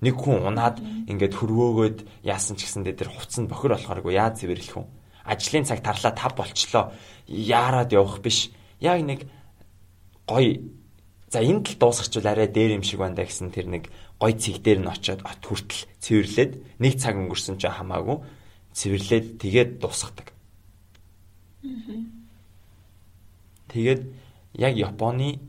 Нэг 0.00 0.14
хүн 0.16 0.48
унаад 0.48 0.80
ингээд 1.08 1.36
хөрвөөгөөд 1.36 1.98
яасан 2.24 2.56
ч 2.56 2.66
гэсэндээ 2.66 2.96
тэр 2.96 3.10
хувцсанд 3.12 3.48
бохир 3.52 3.76
болохооргүй 3.76 4.16
яаж 4.16 4.42
цэвэрлэх 4.42 4.76
вэ? 4.80 4.88
Ажлын 5.28 5.64
цаг 5.68 5.80
тарлаа 5.84 6.12
тав 6.16 6.32
болчлоо. 6.34 6.92
Яарад 7.28 7.92
явах 7.92 8.18
биш. 8.24 8.50
Яг 8.80 9.04
нэг 9.04 9.28
гоё 10.26 10.60
За 11.26 11.42
энэ 11.42 11.66
тал 11.66 11.90
дуусгачихвал 11.90 12.32
арай 12.32 12.46
дээр 12.46 12.78
юм 12.78 12.84
шиг 12.86 13.02
байна 13.02 13.18
да 13.18 13.26
гэсэн 13.26 13.50
тэр 13.50 13.66
нэг 13.66 13.90
гой 14.22 14.32
цэг 14.38 14.62
дээр 14.62 14.78
нь 14.78 14.88
очиод 14.88 15.26
от 15.26 15.42
хүртэл 15.42 15.90
цэвэрлээд 15.98 16.52
нэг 16.78 16.92
цаг 17.02 17.18
өнгөрсөн 17.18 17.58
ч 17.58 17.66
хамаагүй 17.66 18.22
цэвэрлээд 18.78 19.26
тэгээд 19.42 19.70
дуусгадаг. 19.82 20.35
Тэгээд 23.70 24.02
яг 24.54 24.74
Японы 24.76 25.40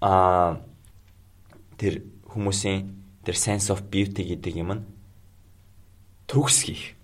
а 0.00 0.60
тэр 1.78 2.04
хүмүүсийн 2.28 2.92
тэр 3.24 3.36
sense 3.38 3.72
of 3.72 3.88
beauty 3.88 4.24
гэдэг 4.26 4.54
юм 4.58 4.70
нь 4.74 4.84
төгс 6.28 6.66
хийх, 6.66 6.96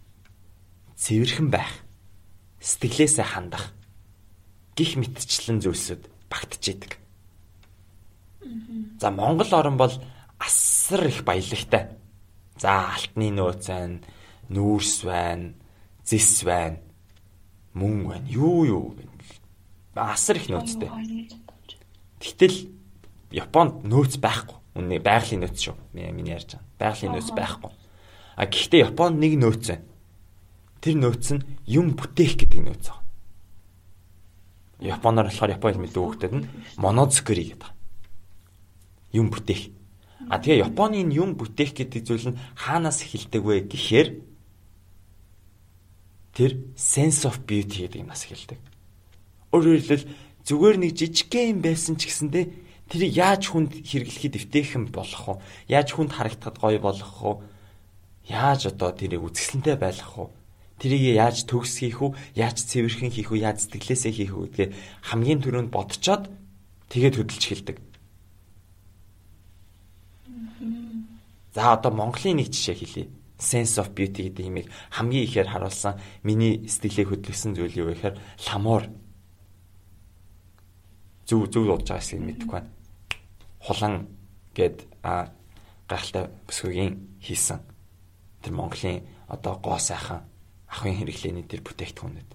цэвэрхэн 0.97 1.49
байх, 1.52 1.71
сэтгэлээсээ 2.61 3.26
хандах 3.26 3.73
гих 4.76 4.97
мэтчлэн 4.97 5.61
зүйлсүүд 5.61 6.02
багтжээдэг. 6.28 6.92
За 9.00 9.09
Монгол 9.11 9.52
орн 9.52 9.76
бол 9.76 9.92
асар 10.40 11.07
их 11.07 11.25
баялагтай. 11.25 11.97
За 12.57 12.92
алтны 12.92 13.33
нөөц 13.33 13.64
байна, 13.69 14.00
нүүрс 14.49 15.04
байна, 15.04 15.54
зэс 16.04 16.45
байна, 16.45 16.80
мөн 17.75 18.09
байна. 18.09 18.27
Юу 18.29 18.65
юу 18.65 18.85
асар 19.95 20.37
их 20.37 20.49
нөөцтэй. 20.49 20.91
Гэтэл 22.21 22.71
Японд 23.31 23.87
нөөц 23.87 24.19
байхгүй. 24.19 24.59
Үнэ 24.75 24.99
байгалийн 25.03 25.43
нөөц 25.47 25.59
шүү. 25.71 25.77
Миний 25.95 26.35
ярьж 26.35 26.59
байгаа. 26.59 26.67
Байгалийн 26.79 27.12
нөөц 27.15 27.31
байхгүй. 27.35 27.71
А 28.37 28.47
гэхдээ 28.47 28.87
Японд 28.91 29.19
нэг 29.19 29.39
нөөц 29.39 29.65
байна. 29.71 29.87
Тэр 30.81 30.97
нөөц 30.99 31.27
нь 31.35 31.43
юм 31.67 31.95
бүтээх 31.95 32.39
гэдэг 32.39 32.61
нөөц 32.65 32.87
байна. 32.91 33.00
Японоор 34.81 35.29
болохоор 35.29 35.55
Японы 35.55 35.73
хэл 35.75 35.85
мэддэг 35.85 36.03
хүүхдэд 36.03 36.33
нь 36.35 36.49
монозукери 36.81 37.45
гэдэг. 37.53 37.71
Юм 39.12 39.29
бүтээх. 39.29 39.71
А 40.31 40.41
тэгээ 40.41 40.65
Японы 40.65 41.05
юм 41.05 41.37
бүтээх 41.37 41.77
гэдэг 41.77 42.00
зүйл 42.03 42.33
нь 42.33 42.41
хаанаас 42.57 43.05
эхэлдэг 43.05 43.43
вэ 43.45 43.69
гэхээр 43.69 44.09
тэр 46.34 46.50
sense 46.76 47.26
of 47.26 47.42
beauty 47.46 47.87
гэдэг 47.87 48.00
юмнаас 48.06 48.25
эхэлдэг. 48.26 48.58
Өөрөөр 49.50 49.78
хэлбэл 49.82 50.06
зүгээр 50.46 50.76
нэг 50.78 50.92
жижигхэн 50.94 51.58
юм 51.58 51.60
байсан 51.62 51.94
ч 51.99 52.06
гэсэндээ 52.06 52.44
тэр 52.90 53.02
яаж 53.06 53.50
хүнд 53.50 53.82
хэрэглэхэд 53.87 54.38
эвтэйхэн 54.38 54.84
болох 54.94 55.38
вэ? 55.38 55.42
Яаж 55.75 55.88
хүнд 55.94 56.14
харагдахад 56.14 56.56
гоё 56.58 56.78
болох 56.78 57.14
вэ? 57.22 57.32
Яаж 58.30 58.70
одоо 58.70 58.90
тэрийг 58.94 59.26
үзэсгэлэнтэй 59.26 59.76
байлгах 59.78 60.30
вэ? 60.30 60.34
Тэрийг 60.80 61.18
яаж 61.18 61.44
төгс 61.44 61.82
хийх 61.82 62.00
үү? 62.00 62.14
Яаж 62.38 62.56
цэвэрхэн 62.66 63.10
хийх 63.12 63.30
үү? 63.34 63.42
Яаж 63.44 63.68
сэтгэлээсээ 63.68 64.12
хийх 64.16 64.32
үү 64.32 64.44
гэдгээ 64.49 64.68
хамгийн 65.12 65.40
түрүүнд 65.44 65.70
бодцоод 65.70 66.30
тэгээд 66.88 67.14
хөдөлж 67.20 67.44
эхэлдэг. 67.46 67.76
За 71.54 71.75
одоо 71.75 71.90
Монголын 71.92 72.40
нэг 72.40 72.49
жишээ 72.54 72.76
хэлье. 72.78 73.04
Sense 73.40 73.80
of 73.80 73.97
beauty 73.97 74.28
гэдэг 74.28 74.44
имийг 74.44 74.68
хамгийн 74.92 75.25
ихээр 75.25 75.49
харуулсан 75.49 75.97
миний 76.20 76.68
сэтгэлээ 76.68 77.09
хөдөлгсөн 77.09 77.56
зүйл 77.56 77.80
юу 77.80 77.87
вэ 77.88 77.97
гэхээр 77.97 78.16
ламуур. 78.52 78.85
Зүг 81.25 81.49
зүг 81.49 81.64
дуудаж 81.64 81.88
байгаа 81.88 82.04
хэсгийг 82.04 82.20
мэдэхгүй 82.20 82.52
байна. 82.61 82.70
Хулан 83.64 83.94
гэд 84.52 84.76
а 85.00 85.32
гахалтай 85.88 86.28
бүсгүйгийн 86.44 86.92
хийсэн. 87.25 87.59
Тэр 88.44 88.52
Монголын 88.52 89.09
одоо 89.25 89.56
гоо 89.56 89.80
сайхан 89.80 90.20
ахын 90.68 91.00
хэрэглээний 91.00 91.49
тэр 91.49 91.64
бүтээгдэхүүнүүд. 91.64 92.30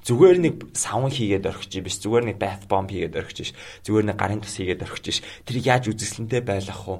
Зүгээр 0.00 0.38
нэг 0.40 0.54
савн 0.72 1.12
хийгээд 1.12 1.44
орхиж 1.44 1.72
биш, 1.84 2.00
зүгээр 2.00 2.32
нэг 2.32 2.38
bath 2.40 2.64
bomb 2.68 2.88
хийгээд 2.88 3.20
орхиж 3.20 3.38
биш, 3.44 3.52
зүгээр 3.84 4.06
нэг 4.08 4.16
гарын 4.16 4.40
тус 4.40 4.56
хийгээд 4.56 4.84
орхиж 4.88 5.04
биш. 5.04 5.20
Тэр 5.44 5.56
яаж 5.60 5.92
үзэсгэлэнтэй 5.92 6.40
байлгах 6.40 6.84
вэ? 6.88 6.96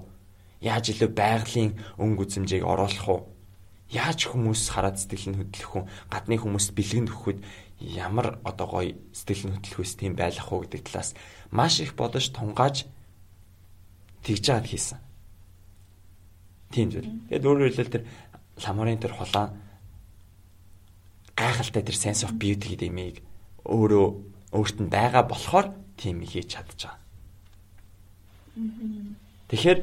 Яаж 0.61 0.93
илүү 0.93 1.11
байгалийн 1.17 1.73
өнгө 1.97 2.25
үзэмжийг 2.29 2.65
оруулах 2.65 3.07
вэ? 3.09 3.19
Яаж 3.97 4.29
хүмүүс 4.29 4.77
хараад 4.77 5.01
сэтгэл 5.01 5.33
нь 5.33 5.39
хөдлөх 5.41 5.73
вэ? 5.73 5.83
Гадны 6.13 6.37
хүмүүст 6.37 6.71
бэлгэнд 6.77 7.11
өгөхөд 7.11 7.39
ямар 7.81 8.39
одоо 8.45 8.67
гоё 8.69 8.93
сэтгэл 9.17 9.51
нь 9.51 9.55
хөдлөх 9.57 9.81
үс 9.81 9.97
тийм 9.97 10.15
байлгах 10.15 10.53
уу 10.53 10.69
гэдэг 10.69 10.85
талаас 10.85 11.17
маш 11.49 11.81
их 11.81 11.97
бодож 11.97 12.29
тунгааж 12.29 12.85
тэгж 14.23 14.43
жаад 14.45 14.67
хийсэн. 14.69 15.01
Тийм 16.71 16.93
зүйл. 16.93 17.09
Тэгээд 17.33 17.49
өөрөөр 17.49 17.69
хэлбэл 17.73 17.95
тэр 17.97 18.05
ламорын 18.61 19.01
тэр 19.01 19.17
хулаан 19.17 19.57
гайхалтай 21.35 21.83
тэр 21.83 21.97
sense 21.97 22.23
of 22.23 22.37
beauty 22.37 22.77
гэдэг 22.77 22.89
имийг 22.93 23.17
өөрөө 23.65 24.07
өөрт 24.53 24.77
нь 24.85 24.93
байгаа 24.93 25.25
болохоор 25.25 25.73
тийм 25.97 26.21
хийж 26.21 26.53
чадж 26.53 26.85
байгаа. 26.85 26.99
Тэгэхээр 29.49 29.79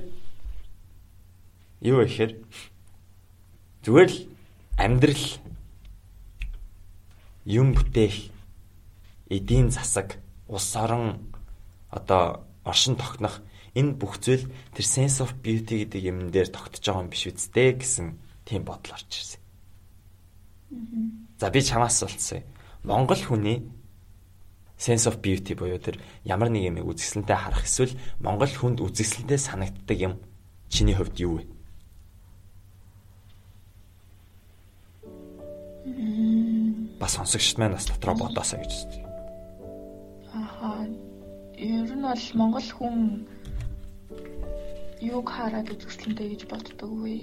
юу 1.81 2.01
ихээр 2.05 2.41
зүгээр 3.85 4.09
л 4.09 4.19
амьдрал 4.77 5.25
юм 7.45 7.73
бүтээх 7.73 8.33
эдийн 9.29 9.69
засаг 9.69 10.19
ус 10.47 10.75
орон 10.75 11.31
одоо 11.89 12.47
оршин 12.63 12.95
тогтнох 12.95 13.41
энэ 13.77 13.95
бүх 13.95 14.19
зүйл 14.19 14.49
тэр 14.73 14.85
sense 14.85 15.21
of 15.21 15.37
beauty 15.39 15.85
гэдэг 15.85 16.01
юм 16.03 16.17
дээр 16.33 16.49
тогтож 16.49 16.81
байгаа 16.81 17.03
юм 17.05 17.11
биш 17.13 17.29
үсттэй 17.29 17.77
гэсэн 17.77 18.17
тийм 18.43 18.65
бодол 18.65 18.97
орж 18.97 19.11
ирсэн. 19.11 19.41
За 21.39 21.49
би 21.49 21.61
чамаас 21.61 22.01
асуулцсан. 22.01 22.43
Монгол 22.83 23.21
хүний 23.21 23.63
sense 24.77 25.07
of 25.07 25.21
beauty 25.21 25.53
буюу 25.53 25.79
тэр 25.79 26.01
ямар 26.23 26.49
нэг 26.49 26.63
юм 26.67 26.81
үзэсгэлэнтэй 26.83 27.37
харах 27.37 27.63
эсвэл 27.63 27.93
Монгол 28.19 28.51
хүнд 28.51 28.81
үзэсгэлэнтэй 28.81 29.39
санагддаг 29.39 29.97
юм 29.97 30.13
чиний 30.69 30.95
хувьд 30.95 31.17
юу 31.19 31.39
вэ? 31.39 31.56
Бас 36.99 37.11
сонсогчд 37.15 37.57
маань 37.57 37.75
бас 37.77 37.87
дотроо 37.87 38.15
бодоосаа 38.15 38.59
гэж 38.59 38.71
үздэг. 38.75 39.03
Ахаа. 40.33 40.87
Ер 41.57 41.91
нь 41.95 42.05
бол 42.05 42.25
Монгол 42.39 42.69
хүн 42.77 42.97
юуг 45.01 45.27
хараад 45.29 45.71
үзэсгэлэнтэй 45.71 46.27
гэж 46.33 46.41
боддог 46.51 46.91
вэ? 47.01 47.15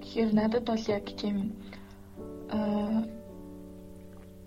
Тэгэхээр 0.00 0.30
надад 0.34 0.64
бол 0.66 0.84
яг 0.88 1.06
тийм 1.20 1.36
аа 2.50 3.04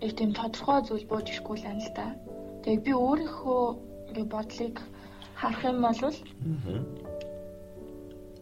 э 0.04 0.10
тийм 0.12 0.30
тодорхой 0.36 0.82
зүйл 0.84 1.06
бууж 1.08 1.26
ирэхгүй 1.30 1.56
л 1.58 1.68
анал 1.70 1.90
та. 1.96 2.06
Тэгээ 2.62 2.84
би 2.86 2.92
өөрийнхөө 2.92 3.62
ингээ 4.10 4.28
бодлыг 4.34 4.76
харах 5.40 5.62
юм 5.64 5.78
бол 5.82 6.00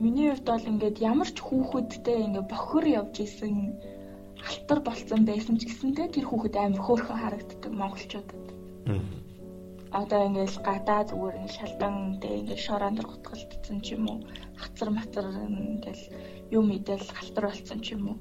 миний 0.02 0.30
хувьд 0.30 0.46
бол 0.50 0.70
ингээд 0.70 0.96
ямар 0.98 1.28
ч 1.30 1.38
хүүхэдтэй 1.38 2.18
ингээ 2.26 2.44
бохор 2.50 2.84
явж 2.86 3.14
исэн 3.22 3.78
алтар 4.42 4.80
болцсон 4.82 5.22
байсан 5.24 5.54
ч 5.58 5.70
гэсэндээ 5.70 6.08
тэр 6.10 6.26
хүүхэд 6.28 6.54
амар 6.58 6.82
хөөрхөн 6.82 7.18
харагддаг 7.22 7.72
монголчуудад. 7.72 8.46
Одоо 9.94 10.20
ингээл 10.26 10.58
гадаа 10.66 11.00
зүгээр 11.06 11.38
ингээ 11.38 11.58
шалдан 11.58 11.94
тэгээ 12.20 12.40
ингээ 12.42 12.64
шороонд 12.66 13.00
гутгалдсан 13.06 13.78
ч 13.84 13.94
юм 13.94 14.04
уу 14.10 14.18
хацар 14.58 14.90
матар 14.90 15.26
ингээл 15.30 16.04
юм 16.50 16.66
идэл 16.74 17.06
халтар 17.14 17.44
болсон 17.46 17.78
ч 17.78 17.86
юм 17.94 18.02
уу. 18.10 18.18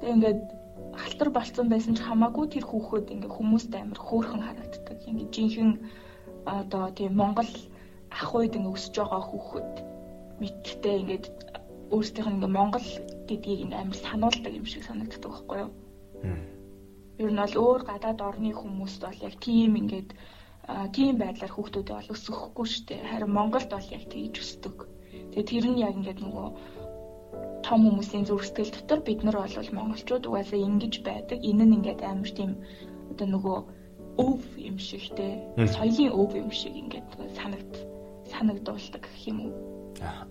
Тэг 0.00 0.10
ингээд 0.14 0.40
халтар 1.00 1.30
болсон 1.32 1.66
байсан 1.72 1.96
ч 1.96 2.04
хамаагүй 2.04 2.46
тэр 2.52 2.64
хүүхэд 2.68 3.08
ингээ 3.14 3.32
хүмүүст 3.32 3.72
амар 3.72 4.00
хөөрхөн 4.04 4.42
харагддаг. 4.44 4.98
Ингээ 5.08 5.32
жинхэнэ 5.34 5.80
одоо 6.44 6.92
тийм 6.92 7.16
Монгол 7.16 7.50
ах 8.12 8.30
үед 8.36 8.54
ингээ 8.58 8.74
өсөж 8.76 8.94
байгаа 9.00 9.22
хүүхэд 9.24 9.93
мэдтэй 10.40 10.94
ингээд 11.00 11.26
өөрсдийнх 11.94 12.28
нь 12.30 12.36
ингээ 12.38 12.56
Монгол 12.58 12.88
гэдгийг 13.28 13.60
ингээ 13.64 13.80
амар 13.82 13.98
сануулдаг 13.98 14.52
юм 14.54 14.66
шиг 14.66 14.82
санагддаг 14.84 15.30
байхгүй 15.30 15.58
юу? 15.64 15.70
Ер 17.22 17.30
нь 17.30 17.40
бол 17.42 17.56
өөр 17.64 17.80
гадаад 17.86 18.20
орны 18.28 18.50
хүмүүст 18.50 19.00
бол 19.06 19.20
яг 19.28 19.34
тийм 19.38 19.78
ингээд 19.82 20.10
тийм 20.96 21.14
байдлаар 21.20 21.52
хүүхдүүдээ 21.54 21.96
бол 21.96 22.14
өсөхгүй 22.14 22.66
шүү 22.66 22.84
дээ. 22.88 23.08
Харин 23.10 23.36
Монголд 23.36 23.70
бол 23.70 23.88
яг 23.96 24.04
тэгж 24.10 24.34
өсдөг. 24.42 24.76
Тэгээ 25.30 25.50
тэр 25.50 25.64
нь 25.70 25.82
яг 25.86 25.94
ингээд 25.98 26.20
нөгөө 26.24 26.48
том 27.64 27.80
хүмүүсийн 27.84 28.24
зүрх 28.28 28.44
сэтгэл 28.44 28.74
дотор 28.74 29.00
бид 29.04 29.20
нар 29.24 29.36
бол 29.40 29.76
монголчууд 29.78 30.24
угаасаа 30.26 30.60
ингэж 30.68 30.94
байдаг. 31.06 31.38
Энэ 31.44 31.64
нь 31.64 31.74
ингээд 31.78 32.00
амар 32.02 32.30
тийм 32.32 32.50
одоо 33.12 33.26
нөгөө 33.28 33.58
өв 34.24 34.42
юм 34.58 34.78
шиг 34.78 35.04
те 35.16 35.26
соёлын 35.74 36.12
өв 36.20 36.30
юм 36.42 36.50
шиг 36.50 36.74
ингээд 36.82 37.08
санагд 37.38 37.72
санагдуулдаг 38.32 39.02
гэх 39.04 39.28
юм 39.30 39.38
уу. 39.46 39.73
Аа. 40.02 40.26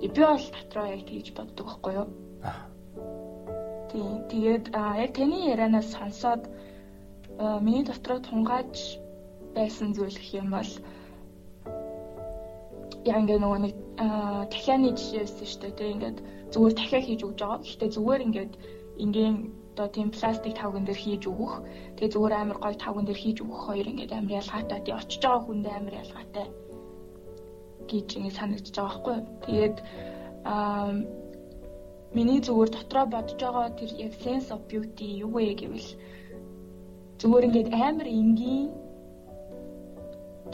Би 0.00 0.08
бол 0.08 0.44
дотроо 0.56 0.86
яг 0.92 1.02
тэгж 1.08 1.32
боддог 1.36 1.66
байхгүй 1.66 1.92
юу? 1.96 2.06
Аа. 2.44 2.68
Тийм. 3.90 4.12
Тэгээд 4.30 4.64
яг 4.76 5.10
таны 5.16 5.38
ярианаас 5.52 5.88
сонсоод 5.96 6.42
миний 7.64 7.84
дотроо 7.84 8.18
тунгааж 8.20 9.00
байсан 9.56 9.94
зүйл 9.96 10.16
гэх 10.20 10.34
юм 10.40 10.48
бол 10.52 10.70
яг 13.08 13.16
ингээ 13.22 13.38
нөгөө 13.40 13.60
нэг 13.64 13.74
дахианы 14.52 14.90
жишээ 14.98 15.24
байсан 15.24 15.46
шүү 15.48 15.72
дээ. 15.78 15.94
Ингээд 15.96 16.18
зүгээр 16.52 16.74
дахиа 16.76 17.00
хийж 17.06 17.20
өгч 17.24 17.38
байгаа. 17.40 17.64
Гэхдээ 17.64 17.90
зүгээр 17.96 18.24
ингээд 18.26 18.52
ингийн 19.04 19.36
одоо 19.72 19.88
тийм 19.96 20.08
пластик 20.12 20.54
тавган 20.60 20.84
дээр 20.84 21.00
хийж 21.00 21.22
өгөх. 21.30 21.54
Тэгээ 21.96 22.12
зүгээр 22.12 22.34
амар 22.36 22.58
гоё 22.60 22.76
тавган 22.76 23.04
дээр 23.06 23.20
хийж 23.22 23.38
өгөх 23.44 23.60
хоёр 23.64 23.86
ингээд 23.92 24.12
амар 24.12 24.38
ялгаатай. 24.40 24.80
Тэг 24.84 24.94
очиж 25.00 25.22
байгаа 25.24 25.42
хүндээ 25.44 25.74
амар 25.76 25.94
ялгаатай 26.04 26.48
гэж 27.90 28.08
ингээд 28.16 28.38
санагдаж 28.38 28.74
байгаа 28.76 28.90
байхгүй 28.92 29.14
юу. 29.16 29.26
Тэгээд 29.44 29.76
аа 30.52 30.90
миний 32.16 32.40
зүгээр 32.46 32.70
дотроо 32.72 33.06
бодож 33.14 33.40
байгаа 33.42 33.76
тэр 33.78 33.90
яг 34.06 34.12
sense 34.24 34.48
of 34.54 34.60
beauty 34.70 35.08
юу 35.24 35.30
вэ 35.36 35.54
гэвэл 35.60 35.90
зүгээр 37.20 37.46
ингээд 37.48 37.68
амар 37.86 38.08
энгийн 38.20 38.68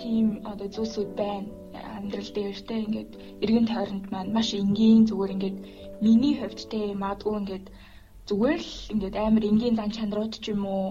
тийм 0.01 0.27
одоо 0.51 0.69
зүйлсүүд 0.75 1.11
байна 1.23 1.49
амьдрал 1.99 2.31
дээр 2.35 2.59
те 2.69 2.75
ингээд 2.87 3.13
эргэн 3.45 3.67
тойронд 3.73 4.07
маань 4.13 4.33
маш 4.37 4.49
энгийн 4.63 5.07
зүгээр 5.09 5.35
ингээд 5.35 5.59
миний 6.05 6.35
хувьд 6.41 6.61
те 6.73 6.81
магадгүй 7.03 7.35
ингээд 7.41 7.67
зүгээр 8.29 8.61
л 8.71 8.75
ингээд 8.95 9.17
амар 9.27 9.45
энгийн 9.51 9.79
зан 9.79 9.91
чанарууд 9.97 10.35
ч 10.43 10.45
юм 10.55 10.63
уу 10.67 10.89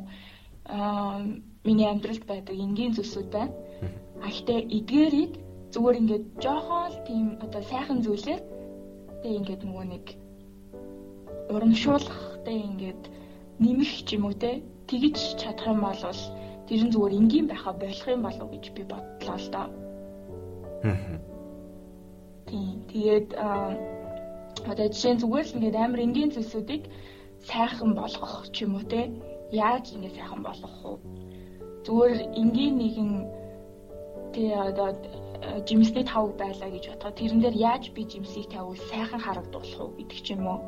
аа 0.76 1.20
миний 1.68 1.88
амьдралд 1.90 2.24
байдаг 2.32 2.56
энгийн 2.66 2.96
зүйлсүүд 2.96 3.30
байна. 3.36 3.54
А 4.24 4.28
гэтээ 4.36 4.60
эдгээрийг 4.78 5.34
зүгээр 5.74 6.00
ингээд 6.02 6.26
жоохон 6.44 6.84
л 6.92 6.98
тийм 7.08 7.26
одоо 7.46 7.62
сайхан 7.72 8.00
зүйлээр 8.04 8.42
те 9.22 9.28
ингээд 9.40 9.62
нөгөө 9.64 9.86
нэг 9.94 10.06
урамшуулах 11.54 12.20
те 12.46 12.52
ингээд 12.52 13.04
нэмэх 13.64 13.92
ч 14.08 14.10
юм 14.16 14.26
уу 14.28 14.36
те 14.44 14.52
тэгж 14.90 15.18
чадах 15.40 15.68
юм 15.72 15.80
бол 15.86 15.96
тэр 16.68 16.82
нь 16.84 16.94
зүгээр 16.94 17.18
энгийн 17.20 17.48
байхаа 17.48 17.74
болох 17.76 18.08
юм 18.08 18.22
болов 18.24 18.48
гэж 18.52 18.66
би 18.76 18.84
бодлоо 18.92 19.38
л 19.40 19.48
доо. 19.56 19.68
Тийм. 22.48 22.76
Тэгээд 22.92 23.30
одоо 24.72 24.88
жишээ 24.92 25.14
нь 25.16 25.22
зүгээр 25.24 25.46
л 25.48 25.56
ингээд 25.56 25.78
амар 25.80 26.02
энгийн 26.06 26.32
зүйлсүүдийг 26.36 26.84
сайхан 27.48 27.92
болгох 28.00 28.34
ч 28.54 28.64
юм 28.66 28.76
уу 28.76 28.86
те 28.92 29.02
яаж 29.52 29.86
ингэ 29.96 30.16
сайхан 30.18 30.42
болгох 30.44 30.76
вэ? 30.84 30.94
Зүгээр 31.86 32.20
энгийн 32.42 32.76
нэгэн 32.82 33.12
тий 34.34 34.52
одоо 34.70 34.90
жимсний 35.68 36.06
тавг 36.06 36.38
байлаа 36.38 36.70
гэж 36.70 36.84
бодоход 36.90 37.18
тэрэн 37.18 37.42
дээр 37.42 37.58
яаж 37.58 37.84
би 37.96 38.06
жимсийг 38.06 38.48
тавьвал 38.50 38.78
сайхан 38.90 39.22
харагдуулах 39.22 39.80
уу 39.82 39.92
гэдэг 39.98 40.20
ч 40.22 40.28
юм 40.38 40.46
уу. 40.48 40.60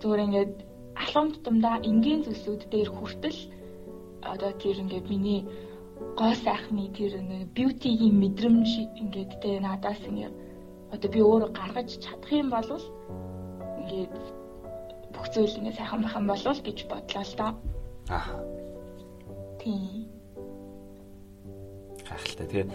Зүгээр 0.00 0.24
ингээд 0.26 0.54
алхам 1.00 1.26
тутамдаа 1.32 1.76
энгийн 1.90 2.24
зүйлсүүд 2.24 2.62
дээр 2.72 2.90
хүртэл 2.92 3.40
одоо 4.32 4.52
тэр 4.62 4.76
ингээд 4.84 5.06
миний 5.08 5.40
гоо 6.18 6.34
сайхны 6.44 6.92
тэр 6.96 7.12
бьютигийн 7.56 8.16
мэдрэмж 8.20 8.70
ингээд 9.00 9.32
тэ 9.40 9.60
надаас 9.64 10.00
ингээд 10.04 10.34
одоо 10.92 11.08
би 11.10 11.20
өөрөө 11.20 11.50
гаргаж 11.56 11.88
чадах 12.04 12.32
юм 12.32 12.48
бол 12.52 12.70
ингээд 13.80 14.14
бүх 15.12 15.26
зүйл 15.32 15.58
ингээд 15.58 15.78
сайхан 15.78 16.00
байх 16.02 16.16
юм 16.20 16.26
болов 16.28 16.58
гэж 16.66 16.78
бодлоо 16.90 17.24
л 17.24 17.34
доо. 17.40 17.52
Аа. 18.16 18.36
Тийм. 19.60 19.99
Гайхалтай. 22.10 22.46
Тэгээ 22.50 22.66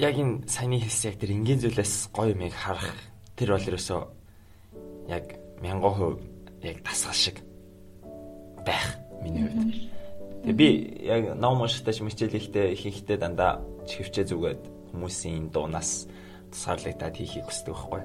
яг 0.00 0.14
энэ 0.16 0.48
саяны 0.48 0.80
хэлсэн 0.80 1.08
яг 1.12 1.16
тэр 1.20 1.30
энгийн 1.36 1.60
зүйлээс 1.60 1.94
гоё 2.16 2.32
юмыг 2.32 2.56
харах 2.56 2.96
тэр 3.36 3.52
бол 3.52 3.68
ерөөсөө 3.68 4.00
яг 5.12 5.24
1000% 5.60 6.64
яг 6.64 6.76
дасгал 6.84 7.14
шиг 7.14 7.36
байх 8.64 8.96
миний 9.20 9.44
хувьд. 9.44 9.76
Тэгээ 10.44 10.56
би 10.56 10.68
яг 11.04 11.22
ном 11.36 11.60
уншихтаа 11.60 11.92
ч 11.92 12.00
мичээл 12.00 12.40
ихтэй 12.40 12.72
ихэнхдээ 12.72 13.18
дандаа 13.20 13.60
чихвчээ 13.84 14.24
зүгээд 14.24 14.62
хүмүүсийн 14.92 15.52
дуунаас 15.52 16.08
тусгаарлагдаад 16.48 17.14
хийхийг 17.16 17.44
хүсдэг 17.44 17.76
байхгүй. 17.76 18.02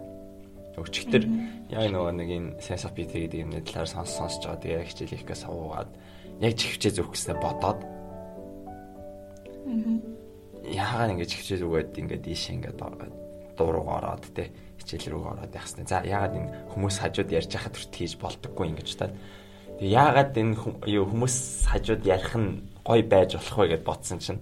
Өчигдөр 0.76 1.24
яг 1.72 1.88
нөгөө 1.88 2.14
нэг 2.20 2.30
энэ 2.36 2.50
of 2.60 2.92
beauty 2.92 3.18
гэдэг 3.24 3.40
юм 3.40 3.52
талаар 3.64 3.88
сонс 3.88 4.12
сонсож 4.12 4.44
байгаа. 4.44 4.60
Тэгээ 4.60 4.88
хичээл 4.92 5.14
хийхээс 5.16 5.42
суугаад 5.48 5.90
яг 6.44 6.54
чихвчээ 6.60 6.92
зүөх 7.00 7.16
гэсээ 7.16 7.36
бодоод 7.40 7.80
яагаад 9.66 11.12
ингэж 11.14 11.30
чихвчээ 11.30 11.60
зүгээд 11.62 11.94
ингээд 12.02 12.26
ийш 12.30 12.44
ингээд 12.54 12.80
дууруугаа 13.58 13.98
ороод 14.02 14.26
те 14.34 14.52
хичээл 14.82 15.14
рүү 15.14 15.24
ороод 15.34 15.54
хэвээр. 15.54 15.90
За 15.90 16.02
яагаад 16.06 16.38
энэ 16.38 16.50
хүмүүс 16.74 16.96
хажууд 17.02 17.30
ярьж 17.32 17.52
байхад 17.54 17.76
хүрт 17.76 17.94
хийж 17.96 18.14
болдоггүй 18.20 18.66
ингэж 18.74 18.90
таад 19.00 19.14
Тэг 19.76 19.92
яагаад 19.92 20.32
энэ 20.40 20.56
хүмүүс 20.56 21.68
хажууд 21.68 22.08
ярих 22.08 22.32
нь 22.40 22.64
гой 22.88 23.04
байж 23.04 23.36
болох 23.36 23.60
вэ 23.60 23.68
гэд 23.76 23.84
бодсон 23.84 24.20
чинь 24.24 24.40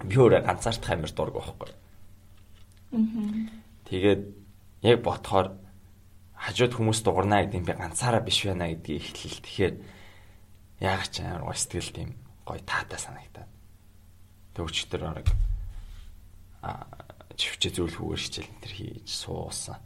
би 0.00 0.16
өөрөө 0.16 0.40
ганцаарт 0.48 0.80
хамир 0.80 1.12
дург 1.12 1.36
байхгүй. 1.36 1.68
Аа. 2.96 3.44
Тэгээд 3.92 4.22
яг 4.88 4.98
ботхоор 5.04 5.52
хажууд 6.32 6.72
хүмүүс 6.72 7.04
дуурнаа 7.04 7.44
гэдэг 7.44 7.60
юм 7.60 7.68
би 7.68 7.76
ганцаараа 7.76 8.24
биш 8.24 8.40
байна 8.48 8.72
гэдгийг 8.72 9.04
эхлэл. 9.04 9.44
Тэгэхээр 9.44 9.74
яг 10.80 11.02
ч 11.12 11.20
амар 11.20 11.52
сэтгэл 11.52 11.92
тийм 11.92 12.10
гой 12.48 12.64
таатай 12.64 12.96
санагтаад. 13.04 13.51
Төвчтөр 14.52 15.02
орог 15.08 15.28
а 16.62 16.86
чивчээ 17.36 17.72
зөвлөхүүгээр 17.72 18.22
хичээл 18.22 18.50
энэ 18.52 18.68
хийж 18.68 19.08
суусан. 19.08 19.78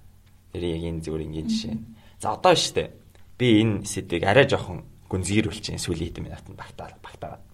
Тэр 0.53 0.65
яг 0.67 0.83
энэ 0.85 1.03
зүгээр 1.07 1.27
ингийн 1.27 1.49
жишээ. 1.49 1.77
За 2.21 2.35
одоо 2.35 2.55
штэ 2.55 2.91
би 3.39 3.63
энэ 3.63 3.87
сэдвийг 3.87 4.25
арай 4.27 4.47
жоохон 4.51 4.85
гүнзгийрүүлж 5.09 5.61
чинь 5.63 5.81
сүүлийн 5.81 6.11
хэдэн 6.11 6.25
минутанд 6.27 6.59
багтаа 6.59 6.93
багтаагаад. 7.01 7.45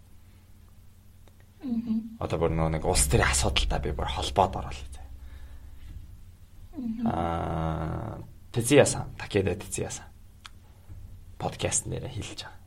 Аа. 1.62 2.24
Одоо 2.24 2.38
бүр 2.40 2.52
нэг 2.56 2.84
улс 2.88 3.06
төрийн 3.06 3.30
асуудалтай 3.30 3.80
би 3.84 3.90
бүр 3.92 4.08
холбоод 4.08 4.56
оруулаа. 4.56 5.04
Аа, 7.04 8.18
Тэзиясан, 8.52 9.12
Такеда 9.20 9.54
Тэзиясан. 9.54 10.12
подкаст 11.42 11.90
нэрэ 11.90 12.06
хэлж 12.06 12.46
байгаа. 12.46 12.62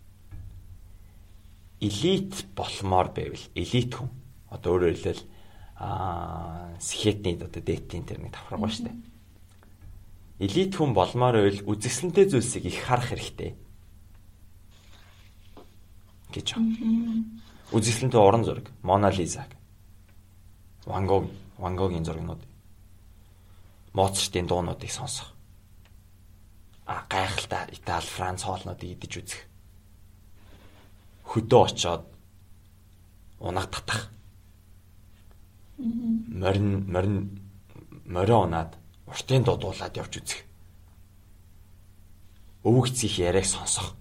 Элит 1.79 2.33
болмоор 2.55 3.07
байвал 3.15 3.45
элит 3.55 3.95
хүн. 3.95 4.11
Одоо 4.55 4.79
өөрөөр 4.79 4.95
хэлбэл 4.95 5.23
аа, 5.75 6.71
схетний 6.79 7.35
одоо 7.35 7.59
дэтийн 7.59 8.07
тэрний 8.07 8.31
давхаргаа 8.31 8.71
шүү 8.71 8.87
дээ 8.87 9.15
элит 10.39 10.75
хүн 10.75 10.91
болмоор 10.91 11.39
байвал 11.39 11.63
үзэсгэлэнтэй 11.71 12.27
зүйлсийг 12.27 12.65
их 12.67 12.83
харах 12.83 13.07
хэрэгтэй 13.15 13.55
гэж 16.35 16.47
байна. 16.59 17.39
Үзэсгэлэнтэй 17.71 18.19
уран 18.19 18.43
зураг, 18.43 18.67
Мона 18.83 19.09
Лизаг, 19.09 19.47
Ван 20.85 21.07
Гог, 21.07 21.31
Ван 21.57 21.75
Гогийн 21.75 22.03
зургнууд, 22.03 22.43
Моцартын 23.93 24.47
дуунуудыг 24.47 24.91
сонсох. 24.91 25.31
А 26.85 27.07
гайхалтай 27.09 27.71
Итали, 27.71 28.05
Франц 28.05 28.43
хоолнуудыг 28.43 28.91
идэж 28.91 29.13
үзэх. 29.23 29.41
Хөдөө 31.23 31.61
очоод 31.63 32.03
унаг 33.39 33.71
татах. 33.71 34.11
Морин 35.77 36.87
морин 36.91 37.17
морио 38.05 38.43
унаад 38.45 38.77
уртын 39.07 39.43
дуудуулаад 39.43 39.97
явж 39.97 40.13
үзэх. 40.23 40.41
Өвөгцөх 42.63 43.19
яриаг 43.19 43.45
сонсох. 43.45 43.95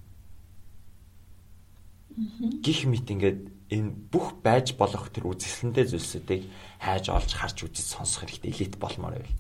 Гих 2.63 2.87
мэт 2.87 3.11
ингээд 3.11 3.41
энэ 3.75 3.91
бүх 4.13 4.39
байж 4.39 4.79
болох 4.79 5.11
тэр 5.11 5.35
үзэсгэлэнтэй 5.35 5.85
зүйлсүүдийг 5.91 6.43
хайж 6.79 7.11
олж 7.11 7.31
харж 7.35 7.67
үзэж 7.67 7.87
сонсох 7.91 8.23
хэрэгтэй 8.23 8.51
элит 8.55 8.75
болмоор 8.79 9.19
байв. 9.19 9.31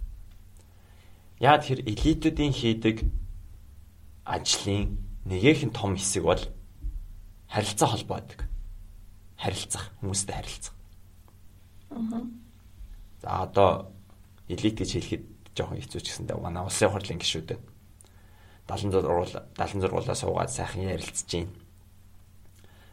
Яа 1.38 1.62
тэр 1.62 1.86
элитүүдийн 1.86 2.50
хийдэг 2.50 3.06
ажлын 4.26 4.98
нэгэн 5.24 5.70
том 5.70 5.94
хэсэг 5.94 6.24
бол 6.26 6.42
харилцаа 7.46 7.88
холбоо 7.94 8.18
байдаг. 8.18 8.40
Харилцах, 9.38 9.94
хүмүүстэй 10.02 10.34
харилцах. 10.34 10.73
За 13.22 13.42
одоо 13.42 13.92
элит 14.48 14.76
гэж 14.78 14.90
хэлэхэд 14.94 15.24
жоохон 15.54 15.78
хэцүү 15.80 16.00
ч 16.02 16.06
гэсэндээ 16.10 16.36
манай 16.36 16.66
улсын 16.66 16.90
хурлын 16.90 17.22
гишүүд 17.22 17.56
76 18.68 19.56
76-аас 19.56 20.20
суугаад 20.20 20.50
сайхан 20.50 20.88
ярилцж 20.88 21.28
байна. 21.28 21.52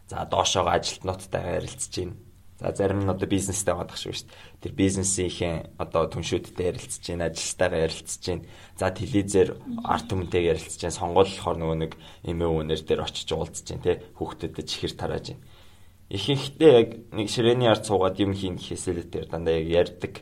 За 0.07 0.25
доошоогоо 0.25 0.75
ажилтнуудтайгаа 0.75 1.63
ярилцж 1.63 1.93
байна. 1.95 2.15
За 2.59 2.75
зарим 2.75 2.99
нь 3.01 3.09
одоо 3.09 3.27
бизнестэй 3.27 3.73
гадах 3.73 3.97
шүү 3.97 4.11
дээ. 4.11 4.29
Тэр 4.61 4.73
бизнесийн 4.75 5.71
одоо 5.79 6.05
түншүүдтэй 6.11 6.75
ярилцж 6.75 7.01
байна, 7.07 7.31
ажилтнуудтайгаа 7.31 7.85
ярилцж 7.87 8.23
байна. 8.27 8.43
За 8.77 8.91
телевизээр 8.91 9.49
арт 9.87 10.05
түмэнтэйгээ 10.11 10.51
ярилцж 10.53 10.79
байна. 10.83 10.99
Сонгол 10.99 11.31
болохоор 11.31 11.57
нөгөө 11.57 11.77
нэг 11.81 11.91
эмээ 12.27 12.49
үнээр 12.51 12.81
дээр 12.83 13.01
очиж 13.07 13.29
уулзж 13.31 13.65
байна, 13.71 13.85
тэ 13.87 14.03
хүүхдүүдэд 14.19 14.67
чихэр 14.67 14.93
тарааж 14.99 15.25
байна. 15.33 15.43
Ихэнхдээ 16.12 16.71
яг 16.76 16.89
нэг 17.15 17.28
ширээний 17.32 17.71
ард 17.71 17.88
суугаад 17.88 18.19
юм 18.19 18.36
хийн 18.36 18.60
гэхээсээ 18.60 18.93
л 19.00 19.08
тэр 19.08 19.26
дандаа 19.32 19.56
яг 19.63 19.67
ярддаг 19.71 20.13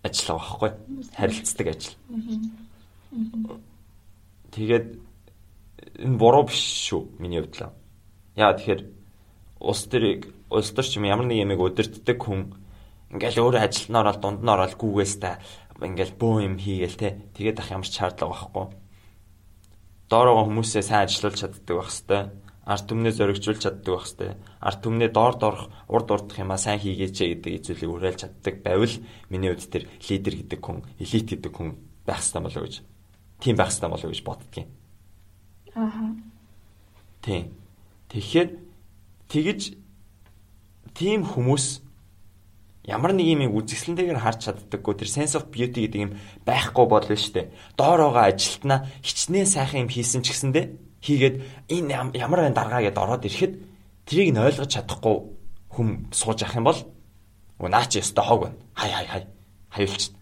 ажил 0.00 0.40
байгаа 0.40 0.72
байхгүй 0.72 0.72
харилцдаг 1.12 1.66
ажил. 1.68 1.96
Тэгээд 4.56 4.86
энэ 6.00 6.16
буруу 6.16 6.48
биш 6.48 6.88
шүү 6.88 7.20
миний 7.20 7.44
хувьд 7.44 7.60
л. 7.60 7.76
Яа 8.40 8.56
тэгэхээр 8.56 8.82
улс 9.60 9.84
төрийг 9.84 10.32
улс 10.48 10.72
төр 10.72 10.86
ч 10.88 10.96
юм 10.96 11.04
ямар 11.04 11.28
нэг 11.28 11.44
юмыг 11.44 11.60
удирддаг 11.60 12.18
хүн 12.24 12.56
ингээл 13.12 13.44
өөрөө 13.44 13.62
ажилд 13.68 13.90
нь 13.92 14.00
ороод 14.00 14.20
дунд 14.24 14.40
нь 14.40 14.48
ороод 14.48 14.74
гүүгээс 14.80 15.14
та 15.20 15.42
ингээл 15.76 16.16
бөө 16.16 16.34
юм 16.48 16.56
хийгээл 16.56 16.96
те 16.96 17.08
тэгээд 17.36 17.60
ах 17.60 17.72
ямар 17.74 17.88
ч 17.88 18.00
шаардлага 18.00 18.32
байхгүй. 18.32 18.66
Доороо 20.08 20.48
хүмүүсээ 20.48 20.82
сайн 20.82 21.04
ажиллуулж 21.04 21.36
чаддаг 21.36 21.74
байх 21.76 21.92
хэвээр 21.92 22.26
арт 22.68 22.84
түмнээ 22.84 23.16
зоригжуулж 23.16 23.64
чаддаг 23.64 23.88
байх 23.88 24.04
хэвээр 24.04 24.36
арт 24.60 24.80
түмнээ 24.84 25.10
доор 25.16 25.34
доорх 25.40 25.62
урд 25.88 26.08
урдах 26.12 26.36
юмаа 26.36 26.60
сайн 26.60 26.76
хийгээч 26.76 27.16
гэдэг 27.16 27.64
зүйлийг 27.64 27.88
уриалж 27.88 28.20
чаддаг 28.28 28.54
байвал 28.60 28.94
миний 29.32 29.48
хувьд 29.56 29.72
тэр 29.72 29.84
лидер 30.04 30.34
гэдэг 30.36 30.60
хүн 30.60 30.84
элит 31.00 31.26
гэдэг 31.32 31.52
хүн 31.56 31.80
байх 32.04 32.20
хэрэгтэй 32.20 32.44
болов 32.44 32.64
гэж 32.68 32.74
тийм 33.40 33.56
байх 33.56 33.72
хэрэгтэй 33.72 33.88
болов 33.88 34.10
гэж 34.12 34.20
боддгийн. 34.20 34.68
Аа. 35.72 36.12
Тийм. 37.24 37.44
Тэгэхээр 38.12 38.48
тэгж 39.32 39.60
тийм 40.92 41.24
хүмүүс 41.24 41.66
ямар 42.88 43.12
нэг 43.12 43.28
юм 43.32 43.52
үзэсгэлэнтэйгээр 43.52 44.20
харж 44.20 44.40
чаддаггүй 44.48 44.94
тэр 44.96 45.08
sense 45.08 45.36
of 45.36 45.48
beauty 45.52 45.88
гэдэг 45.88 46.00
юм 46.04 46.12
байхгүй 46.44 46.84
болно 46.88 47.16
шүү 47.16 47.32
дээ. 47.36 47.52
Доороогоо 47.76 48.24
ажилтнаа 48.28 48.88
хичнээн 49.04 49.48
сайхан 49.48 49.84
юм 49.84 49.92
хийсэн 49.92 50.24
ч 50.24 50.32
гэсэндээ 50.32 50.87
хийгээд 51.08 51.36
энэ 51.72 52.12
ямар 52.12 52.40
байна 52.44 52.58
даргаа 52.60 52.84
гэдээ 52.84 53.04
ороод 53.04 53.24
ирэхэд 53.24 53.52
трийг 54.04 54.28
нь 54.32 54.38
ойлгож 54.38 54.68
чадахгүй 54.68 55.16
хүм 55.72 56.12
сууж 56.12 56.44
явах 56.44 56.58
юм 56.60 56.68
бол 56.68 56.80
наа 57.72 57.84
чи 57.88 57.98
өстө 58.04 58.22
хог 58.22 58.40
байна. 58.44 58.58
Хай 58.76 58.90
хай 58.92 59.06
хай. 59.08 59.22
Хаюулч. 59.72 60.12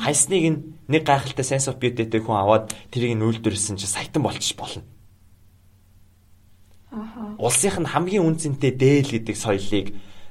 Хайсныг 0.00 0.44
нэг 0.88 1.02
гайхалтай 1.04 1.44
sense 1.44 1.68
of 1.68 1.80
beauty-тэй 1.80 2.20
хүн 2.20 2.36
аваад 2.38 2.72
трийг 2.90 3.16
нь 3.16 3.24
үйлдвэрлэсэн 3.26 3.76
чи 3.76 3.86
саятан 3.86 4.22
болчих 4.22 4.56
болно. 4.56 4.82
Аха. 6.90 7.36
Улсынх 7.38 7.80
нь 7.80 7.90
хамгийн 7.90 8.24
үнцэнтэй 8.24 8.72
дээл 8.72 9.10
гэдэг 9.20 9.36
соёлыг 9.36 9.86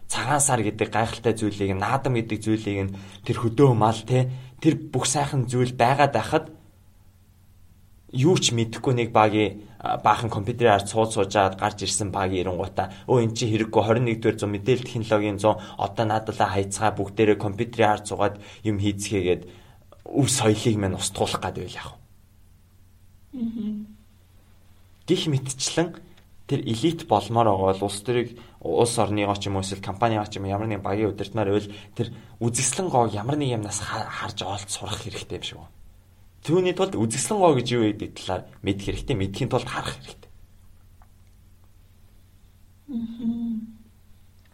цагаан 0.08 0.42
сар 0.42 0.62
гэдэг 0.62 0.90
гайхалтай 0.90 1.34
зүйлийг 1.34 1.74
наадам 1.78 2.14
гэдэг 2.18 2.40
зүйлийг 2.42 2.80
нь 2.90 2.96
тэр 3.26 3.38
хөдөө 3.42 3.74
мал 3.74 3.98
те 4.06 4.30
тэр 4.62 4.78
бүх 4.78 5.06
сайхан 5.10 5.50
зүйл 5.50 5.74
байгаад 5.74 6.14
байхад 6.14 6.46
юу 8.16 8.40
ч 8.40 8.56
мэдэхгүй 8.56 8.94
нэг 8.96 9.10
багийн 9.12 9.68
баахан 9.84 10.32
компьютерийн 10.32 10.80
ард 10.80 10.88
сууд 10.88 11.12
суужаад 11.12 11.60
гарч 11.60 11.84
ирсэн 11.84 12.10
багийн 12.16 12.48
ирэнгуудаа 12.48 12.88
өө 13.12 13.22
эн 13.28 13.36
чи 13.36 13.46
хэрэггүй 13.52 13.84
21-р 13.84 14.36
зуун 14.40 14.56
мэдээлэл 14.56 14.88
технологийн 14.88 15.38
100 15.38 15.60
одоо 15.78 16.06
наадалаа 16.08 16.50
хайцгаа 16.56 16.92
бүгдээрээ 16.96 17.38
компьютерийн 17.38 17.92
ард 17.92 18.06
суугаад 18.08 18.36
юм 18.64 18.80
хийцгээгээд 18.80 19.44
өв 20.06 20.28
соёлыг 20.32 20.76
мань 20.80 20.98
устгуулах 20.98 21.42
гад 21.44 21.60
байл 21.60 21.76
яах 21.76 21.92
вэ? 21.94 22.00
Гэх 25.06 25.28
мэтчлэн 25.30 25.90
тэр 26.48 26.62
элит 26.66 27.06
болмоор 27.10 27.48
байгаа 27.52 27.74
бол 27.74 27.86
улс 27.90 28.02
төрийг 28.02 28.40
улс 28.62 28.96
орныгоо 28.98 29.38
ч 29.38 29.50
юм 29.50 29.58
уу 29.58 29.66
эсвэл 29.66 29.82
компанигоо 29.86 30.26
ч 30.26 30.38
юм 30.38 30.50
ямар 30.50 30.70
нэгэн 30.70 30.86
багийн 30.86 31.12
удирдмаар 31.14 31.50
байвал 31.50 31.74
тэр 31.98 32.08
үзэсгэлэн 32.42 32.90
гоог 32.90 33.14
ямар 33.14 33.38
нэг 33.38 33.54
юмнаас 33.60 33.82
харж 33.82 34.46
олж 34.46 34.70
сурах 34.70 35.02
хэрэгтэй 35.02 35.38
юм 35.42 35.46
шиг 35.46 35.58
байна. 35.58 35.85
Түүний 36.46 36.78
тулд 36.78 36.94
үзэсгэлэн 36.94 37.42
гоо 37.42 37.54
гэж 37.58 37.68
юу 37.74 37.84
гэдэг 37.90 38.12
талаар 38.22 38.44
мэдэх 38.62 38.86
хэрэгтэй, 38.86 39.16
мэдхийн 39.18 39.50
тулд 39.50 39.66
харах 39.66 39.98
хэрэгтэй. 39.98 40.30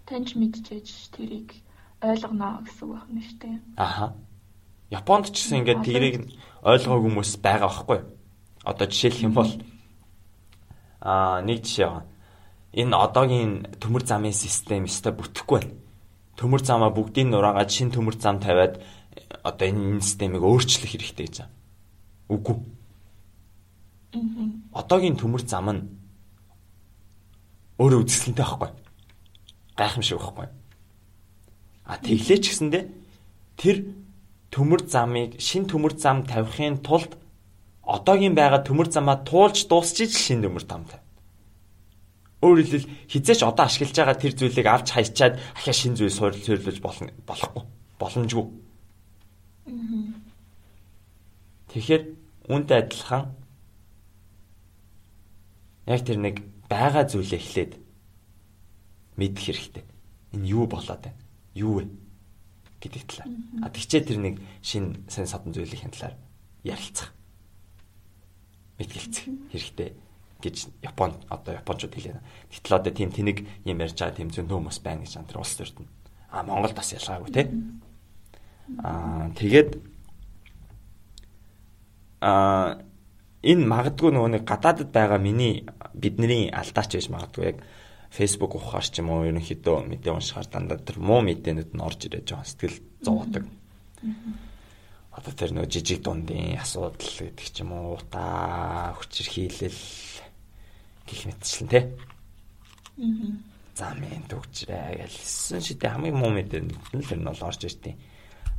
Таньч 0.08 0.30
мэдчихэж 0.40 0.88
тэрийг 1.12 1.52
ойлгоно 2.00 2.64
гэсэн 2.64 2.86
үг 2.88 2.96
байна 2.96 3.22
шүү 3.28 3.38
дээ. 3.44 3.60
Аха. 3.76 4.16
Японд 4.88 5.36
ч 5.36 5.44
гэсэн 5.44 5.68
ингээд 5.68 5.84
тэрийг 5.84 6.16
ойлгоогүй 6.64 7.12
хүмүүс 7.12 7.32
байгаа 7.44 7.68
байхгүй. 7.68 8.00
Одоо 8.64 8.88
жишээлх 8.88 9.20
юм 9.28 9.36
бол 9.36 9.52
аа 11.04 11.44
нэг 11.44 11.68
жишээ 11.68 11.92
байна 11.92 12.12
энэ 12.72 12.96
одоогийн 12.96 13.54
төмөр 13.84 14.08
замын 14.08 14.32
систем 14.32 14.88
өстой 14.88 15.12
бүтэхгүй 15.12 15.60
байна. 15.60 15.76
Төмөр 16.40 16.64
замаа 16.64 16.92
бүгдийг 16.96 17.28
нураагаад 17.28 17.70
шин 17.70 17.92
төмөр 17.92 18.16
зам 18.16 18.40
тавиад 18.40 18.80
одоо 19.44 19.68
энэ 19.68 20.00
системийг 20.00 20.44
өөрчлөх 20.44 20.88
хэрэгтэй 20.96 21.28
гэж 21.28 21.38
байна. 21.44 21.52
Үгүй. 22.32 22.56
Одоогийн 24.72 25.20
төмөр 25.20 25.44
зам 25.44 25.68
нь 25.72 25.82
өөрөө 27.82 28.00
үзэсгэлэнтэй 28.08 28.46
байхгүй. 28.46 28.70
Гайхамшиг 29.76 30.20
байхгүй. 30.20 30.48
А 31.88 31.94
тэглээ 32.00 32.40
ч 32.40 32.46
гэсэндэ 32.52 32.80
тэр 33.60 33.78
төмөр 34.54 34.88
замыг 34.88 35.40
шин 35.44 35.68
төмөр 35.68 35.98
зам 36.00 36.24
тавихын 36.24 36.80
тулд 36.86 37.18
одоогийн 37.84 38.36
байгаа 38.38 38.62
төмөр 38.64 38.88
замаа 38.92 39.24
туулж 39.28 39.68
дуусчиж 39.68 40.12
шин 40.14 40.44
төмөр 40.46 40.64
зам 40.68 40.86
тавь. 40.86 41.04
Өөрөөр 42.46 42.68
хэлбэл 42.68 42.92
хизээч 43.12 43.42
одоо 43.44 43.66
ашиглаж 43.66 43.96
байгаа 43.96 44.18
тэр 44.18 44.34
зүйлийг 44.38 44.68
авч 44.68 44.88
хайчаад 44.94 45.36
ахаа 45.58 45.76
шин 45.76 45.98
зүйл 45.98 46.14
суйрлуулж 46.14 46.80
болно 46.80 47.12
болохгүй. 47.26 47.64
Боломжгүй. 48.00 48.46
Тэгэхээр 51.72 52.04
үүнтэй 52.50 52.78
адилхан 52.82 53.34
яг 55.86 56.02
тэр 56.06 56.18
нэг 56.18 56.36
байгаа 56.70 57.06
зүйлээ 57.10 57.42
эхлээд 57.42 57.74
мэдэх 59.20 59.46
хэрэгтэй. 59.46 59.84
Энэ 60.34 60.48
юу 60.48 60.66
болоод 60.66 61.02
байна? 61.04 61.20
Юу 61.54 61.84
вэ? 61.84 62.02
гэдэг 62.82 63.04
талаар. 63.06 63.30
А 63.62 63.70
тэгчээ 63.70 64.02
тэр 64.02 64.18
нэг 64.18 64.36
шин 64.66 65.06
сайн 65.06 65.30
садан 65.30 65.54
зүйлийн 65.54 65.94
талаар 65.94 66.18
ярилцах. 66.66 67.14
Мэдгэлцэх 68.82 69.30
хэрэгтэй 69.54 69.94
гэж 70.42 70.56
Японд 70.82 71.22
одоо 71.30 71.54
японочууд 71.62 71.94
хэлээ. 71.94 72.18
Гэтэл 72.50 72.78
одоо 72.82 72.92
тийм 72.92 73.14
тэнэг 73.14 73.46
юм 73.70 73.78
ярьж 73.78 74.02
байгаа 74.02 74.18
тийм 74.18 74.34
зөндөө 74.34 74.58
хүмүүс 74.58 74.80
байна 74.82 75.06
гэж 75.06 75.22
антер 75.22 75.38
улс 75.38 75.54
төрд 75.54 75.78
нь. 75.78 75.90
А 76.34 76.42
Монголд 76.42 76.74
бас 76.74 76.90
ялгаагүй 76.90 77.30
те. 77.30 77.54
Аа 78.82 79.30
тэгээд 79.38 79.78
а 82.22 82.78
энэ 83.42 83.66
магадгүй 83.66 84.14
нөгөө 84.14 84.32
нэг 84.38 84.44
гадаадд 84.46 84.94
байгаа 84.94 85.18
миний 85.18 85.66
бидний 85.98 86.54
алдаач 86.54 86.94
байж 86.94 87.10
магадгүй 87.10 87.46
яг 87.50 87.58
Facebook 88.14 88.54
ухаар 88.56 88.86
ч 88.86 89.02
юм 89.02 89.10
уу 89.10 89.26
ерөнхийдөө 89.26 89.90
мэдээ 89.90 90.14
уншихаар 90.14 90.46
дандаа 90.46 90.78
тэр 90.78 91.02
муу 91.02 91.26
мэдээнүүд 91.26 91.74
нь 91.74 91.82
орж 91.82 92.00
ирээд 92.06 92.30
жоохон 92.30 92.46
сэтгэл 92.46 92.78
зовоодаг. 93.02 93.44
Одоо 95.18 95.34
тэр 95.34 95.52
нөгөө 95.58 95.72
жижиг 95.74 96.06
дундын 96.06 96.62
асуудал 96.62 97.02
гэдэг 97.02 97.48
ч 97.50 97.58
юм 97.66 97.74
уу 97.74 97.98
утаа 97.98 98.94
хүчээр 99.02 99.30
хийлэл 99.32 99.82
гэх 101.10 101.22
мэтчлэн 101.26 101.70
тий. 101.72 101.84
Аа. 103.02 103.32
Замын 103.74 104.28
төгчрээ 104.30 105.08
гэлсэн 105.08 105.64
шидэ 105.64 105.90
хамгийн 105.90 106.20
муу 106.20 106.36
мэдээнд 106.36 106.70
нь 106.70 107.02
л 107.02 107.14
энэ 107.16 107.32
бол 107.32 107.48
орж 107.48 107.64
иртiin. 107.66 107.98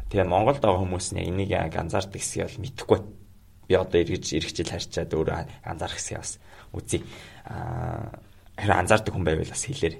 Тэгээ 0.08 0.26
Монголд 0.26 0.64
байгаа 0.64 0.80
хүмүүс 0.80 1.12
нь 1.14 1.28
энийг 1.28 1.52
яг 1.52 1.76
анзаардаг 1.76 2.18
хэсгийг 2.18 2.48
бол 2.48 2.62
мэдэхгүй. 2.64 3.00
Аа 3.04 3.21
Би 3.72 3.80
одоо 3.80 4.04
эргэж 4.04 4.36
эргэжил 4.36 4.68
харьчаад 4.68 5.16
өөрөө 5.16 5.64
анзаарах 5.64 5.96
хэсгийг 5.96 6.20
бас 6.20 6.36
үзье. 6.76 7.00
Аа 7.48 8.20
хэрэг 8.60 8.76
анзаардаг 8.84 9.12
хүн 9.16 9.24
байвал 9.24 9.48
бас 9.48 9.64
хэлээр. 9.64 9.96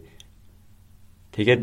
Тэгээд 1.33 1.63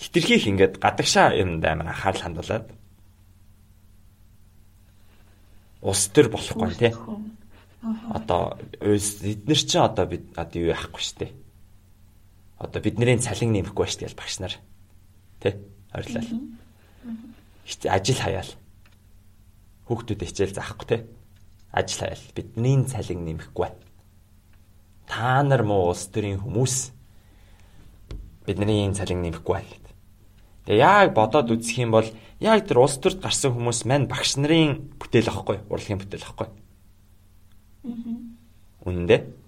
хитрхийх 0.00 0.48
ингээд 0.48 0.80
гадагшаа 0.80 1.36
юмд 1.36 1.60
амар 1.60 1.92
анхаарал 1.92 2.24
хандуулад 2.24 2.72
ус 5.84 6.08
төр 6.08 6.32
болохгүй 6.32 6.72
тий. 6.80 6.96
Одоо 8.16 8.56
эднэр 8.80 9.60
чинь 9.60 9.84
одоо 9.84 10.08
бид 10.08 10.24
одоо 10.40 10.56
юу 10.56 10.72
яахгүй 10.72 11.04
дээ. 11.20 11.32
Одоо 12.64 12.80
бидний 12.80 13.20
цалин 13.20 13.52
нэмэхгүй 13.52 13.86
шүү 13.92 14.08
дээ 14.08 14.16
багш 14.16 14.40
нар. 14.40 14.56
Тэ? 15.44 15.60
Орилал. 15.92 16.28
Ажил 17.84 18.20
хаяал. 18.20 18.48
Хүүхдүүд 19.90 20.22
хичээл 20.22 20.54
заахгүй 20.54 20.86
тэ. 20.86 20.98
Ажил 21.74 22.06
хаяал. 22.06 22.30
Бидний 22.30 22.86
цалин 22.86 23.26
нэмэхгүй. 23.26 23.74
Та 25.10 25.42
нар 25.42 25.66
муу 25.66 25.90
улс 25.90 26.06
төрийн 26.06 26.38
хүмүүс 26.38 26.94
бидний 28.46 28.86
цалин 28.94 29.26
нэмэхгүй. 29.26 29.66
Тэгээ 30.70 30.78
яг 30.78 31.10
бодоод 31.18 31.50
үзэх 31.50 31.82
юм 31.82 31.90
бол 31.90 32.06
яг 32.38 32.62
тэр 32.70 32.86
улс 32.86 33.02
төрд 33.02 33.18
гарсан 33.18 33.50
хүмүүс 33.50 33.82
маань 33.90 34.06
багш 34.06 34.38
нарын 34.38 34.94
бүтээл 35.02 35.34
ахгүй, 35.34 35.58
урлагийн 35.66 35.98
бүтээл 35.98 36.30
ахгүй. 36.30 36.48
Үнэн 38.86 39.06
дээ. 39.10 39.39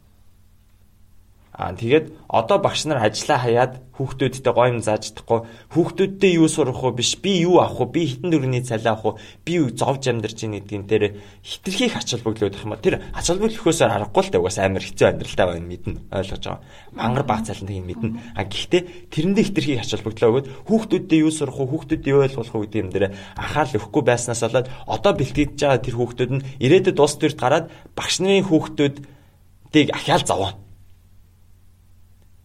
Аа 1.52 1.76
тэгээд 1.76 2.16
одоо 2.32 2.64
багш 2.64 2.88
нар 2.88 3.04
ажиллаа 3.04 3.44
хаяад 3.44 3.72
хүүхдүүдтэй 3.92 4.52
гоё 4.56 4.72
юм 4.72 4.80
зааж 4.80 5.12
чадахгүй. 5.12 5.44
Хүүхдүүдтэй 5.76 6.40
юу 6.40 6.48
сурах 6.48 6.80
вэ? 6.80 6.96
Биш 6.96 7.20
би 7.20 7.44
юу 7.44 7.60
авах 7.60 7.92
вэ? 7.92 7.92
Би 7.92 8.02
хитэн 8.08 8.32
дөрөвний 8.32 8.64
цалин 8.64 8.96
авах 8.96 9.20
вэ? 9.20 9.20
Би 9.44 9.60
зовж 9.76 10.08
амьдарч 10.08 10.48
ийн 10.48 10.56
гэдгийг 10.56 10.88
дээр 10.88 11.04
хитрхийх 11.44 12.00
ач 12.00 12.16
холбогдлоод 12.16 12.56
байх 12.56 12.64
юм 12.64 12.72
ба 12.72 12.80
тэр 12.80 13.04
ач 13.12 13.26
холбогдлохоос 13.28 13.84
аргагүй 13.84 14.22
л 14.24 14.32
та 14.32 14.40
угаас 14.40 14.58
амар 14.64 14.80
хэцүү 14.80 15.06
амьдралтай 15.12 15.46
байна 15.52 15.68
мэднэ 15.68 16.00
ойлгож 16.08 16.40
байгаа. 16.40 16.64
Мангар 16.96 17.24
баг 17.28 17.44
цалин 17.44 17.68
тийг 17.68 17.84
мэднэ. 17.84 18.10
А 18.32 18.42
гэхдээ 18.48 18.82
тэрэндээ 19.12 19.44
хитрхийх 19.52 19.84
ач 19.84 19.92
холбогдлоо 19.92 20.28
өгөөд 20.32 20.48
хүүхдүүдтэй 20.72 21.20
юу 21.20 21.32
сурах 21.36 21.60
вэ? 21.60 21.68
Хүүхдүүдтэй 21.68 22.12
юу 22.16 22.24
ойлгох 22.24 22.48
вэ 22.48 22.64
гэдэг 22.64 22.80
юм 22.80 22.90
дээр 22.96 23.06
анхаарал 23.36 23.76
өгөхгүй 23.76 24.02
байснаас 24.08 24.40
болоод 24.40 24.72
одоо 24.88 25.12
бэлтгэж 25.20 25.52
байгаа 25.52 25.84
тэр 25.84 25.96
хүүхдүүд 26.00 26.32
нь 26.32 26.44
ирээдүйд 26.64 26.96
ус 26.96 27.14
төрт 27.20 27.36
гараад 27.36 27.68
багш 27.92 28.24
нарын 28.24 28.48
хүүхдүүдийг 28.48 29.92
ахиал 29.92 30.24
зовоо 30.24 30.56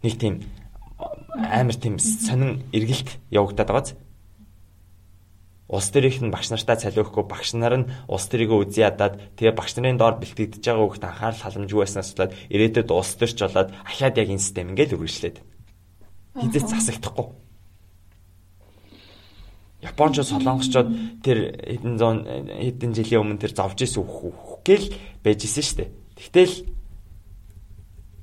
нэг 0.07 0.15
тийм 0.15 0.35
амар 1.35 1.75
тийм 1.75 1.99
сонин 1.99 2.63
эргэлт 2.71 3.19
явагдаад 3.29 3.67
байгааз. 3.67 3.89
Улс 5.67 5.91
төрийнх 5.91 6.23
нь 6.23 6.31
багш 6.31 6.47
нартаа 6.47 6.79
цалин 6.79 7.03
өгөхгүй 7.03 7.25
багш 7.27 7.51
нар 7.59 7.75
нь 7.75 7.89
улс 8.07 8.31
төрийгөө 8.31 8.71
үзий 8.71 8.87
ядаад 8.87 9.19
тэгээ 9.35 9.51
багш 9.51 9.75
нарын 9.75 9.99
доор 9.99 10.15
бэлтгэж 10.15 10.63
байгаа 10.63 10.79
хүүхд 10.87 11.03
анхаарал 11.03 11.43
халамжгүй 11.43 11.83
байснаас 11.83 12.15
болоод 12.15 12.33
ирээдүйд 12.55 12.89
улс 12.95 13.11
төрч 13.19 13.37
болоод 13.43 13.69
ахаад 13.83 14.15
яг 14.15 14.31
энэ 14.31 14.39
систем 14.39 14.71
ингээл 14.71 14.95
үргэлжлээд. 14.95 15.37
Хизээч 16.39 16.67
засагдахгүй. 16.71 17.27
Японч 19.83 20.15
солонгосчууд 20.23 20.89
тэр 21.19 21.37
хэдэн 21.59 21.95
зуун 21.99 22.19
хэдэн 22.47 22.91
жилийн 22.95 23.21
өмнө 23.27 23.43
тэр 23.43 23.51
зовж 23.51 23.83
исэн 23.83 24.07
гэл 24.63 24.87
байж 25.19 25.39
исэн 25.43 25.63
шүү 25.67 25.77
дээ. 25.83 25.89
Тэгтэл 26.15 26.76